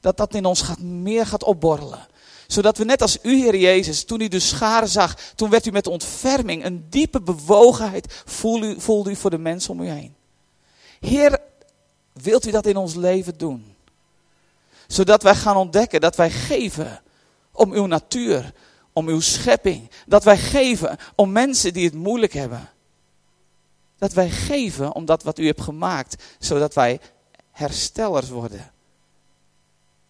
Dat 0.00 0.16
dat 0.16 0.34
in 0.34 0.44
ons 0.44 0.62
gaat, 0.62 0.80
meer 0.80 1.26
gaat 1.26 1.44
opborrelen. 1.44 2.06
Zodat 2.46 2.78
we 2.78 2.84
net 2.84 3.02
als 3.02 3.18
u, 3.22 3.36
Heer 3.36 3.56
Jezus, 3.56 4.04
toen 4.04 4.20
u 4.20 4.28
de 4.28 4.40
scharen 4.40 4.88
zag, 4.88 5.14
toen 5.34 5.50
werd 5.50 5.66
u 5.66 5.70
met 5.70 5.86
ontferming, 5.86 6.64
een 6.64 6.86
diepe 6.90 7.20
bewogenheid, 7.20 8.22
voelde 8.24 8.66
u, 8.66 8.80
voelde 8.80 9.10
u 9.10 9.16
voor 9.16 9.30
de 9.30 9.38
mensen 9.38 9.70
om 9.70 9.80
u 9.80 9.88
heen. 9.88 10.14
Heer, 11.00 11.38
wilt 12.12 12.46
u 12.46 12.50
dat 12.50 12.66
in 12.66 12.76
ons 12.76 12.94
leven 12.94 13.38
doen? 13.38 13.75
Zodat 14.86 15.22
wij 15.22 15.34
gaan 15.34 15.56
ontdekken 15.56 16.00
dat 16.00 16.16
wij 16.16 16.30
geven 16.30 17.02
om 17.52 17.72
uw 17.72 17.86
natuur, 17.86 18.52
om 18.92 19.08
uw 19.08 19.20
schepping. 19.20 19.90
Dat 20.06 20.24
wij 20.24 20.38
geven 20.38 20.98
om 21.14 21.32
mensen 21.32 21.72
die 21.72 21.84
het 21.84 21.94
moeilijk 21.94 22.32
hebben. 22.32 22.70
Dat 23.98 24.12
wij 24.12 24.30
geven 24.30 24.94
om 24.94 25.04
dat 25.04 25.22
wat 25.22 25.38
u 25.38 25.46
hebt 25.46 25.60
gemaakt, 25.60 26.24
zodat 26.38 26.74
wij 26.74 27.00
herstellers 27.50 28.28
worden. 28.28 28.72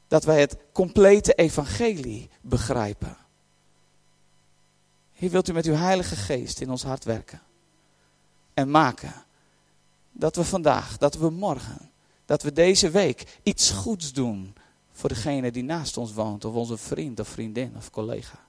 Dat 0.08 0.24
wij 0.24 0.40
het 0.40 0.56
complete 0.72 1.34
evangelie 1.34 2.30
begrijpen. 2.40 3.16
Hier 5.12 5.30
wilt 5.30 5.48
u 5.48 5.52
met 5.52 5.66
uw 5.66 5.74
Heilige 5.74 6.16
Geest 6.16 6.60
in 6.60 6.70
ons 6.70 6.82
hart 6.82 7.04
werken. 7.04 7.40
En 8.54 8.70
maken 8.70 9.14
dat 10.12 10.36
we 10.36 10.44
vandaag, 10.44 10.98
dat 10.98 11.14
we 11.14 11.30
morgen, 11.30 11.90
dat 12.24 12.42
we 12.42 12.52
deze 12.52 12.90
week 12.90 13.38
iets 13.42 13.70
goeds 13.70 14.12
doen 14.12 14.54
voor 14.96 15.08
degene 15.08 15.50
die 15.50 15.62
naast 15.62 15.96
ons 15.96 16.12
woont, 16.12 16.44
of 16.44 16.54
onze 16.54 16.76
vriend 16.76 17.20
of 17.20 17.28
vriendin 17.28 17.72
of 17.76 17.90
collega. 17.90 18.44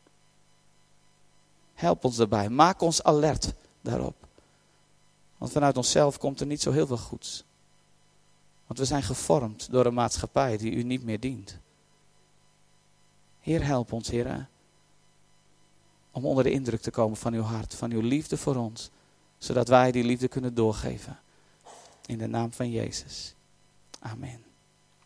Help 1.73 2.03
ons 2.03 2.15
daarbij, 2.15 2.49
maak 2.49 2.81
ons 2.81 3.03
alert 3.03 3.53
daarop. 3.81 4.15
Want 5.37 5.51
vanuit 5.51 5.77
onszelf 5.77 6.17
komt 6.17 6.39
er 6.39 6.45
niet 6.45 6.61
zo 6.61 6.71
heel 6.71 6.87
veel 6.87 6.97
goeds. 6.97 7.43
Want 8.67 8.79
we 8.79 8.85
zijn 8.85 9.03
gevormd 9.03 9.71
door 9.71 9.85
een 9.85 9.93
maatschappij 9.93 10.57
die 10.57 10.71
u 10.71 10.83
niet 10.83 11.03
meer 11.03 11.19
dient. 11.19 11.57
Heer, 13.39 13.65
help 13.65 13.91
ons, 13.91 14.09
Heer, 14.09 14.47
om 16.11 16.25
onder 16.25 16.43
de 16.43 16.51
indruk 16.51 16.81
te 16.81 16.91
komen 16.91 17.17
van 17.17 17.33
uw 17.33 17.41
hart, 17.41 17.75
van 17.75 17.91
uw 17.91 18.01
liefde 18.01 18.37
voor 18.37 18.55
ons, 18.55 18.89
zodat 19.37 19.67
wij 19.67 19.91
die 19.91 20.03
liefde 20.03 20.27
kunnen 20.27 20.53
doorgeven. 20.53 21.19
In 22.05 22.17
de 22.17 22.27
naam 22.27 22.51
van 22.51 22.71
Jezus. 22.71 23.33
Amen. 23.99 24.46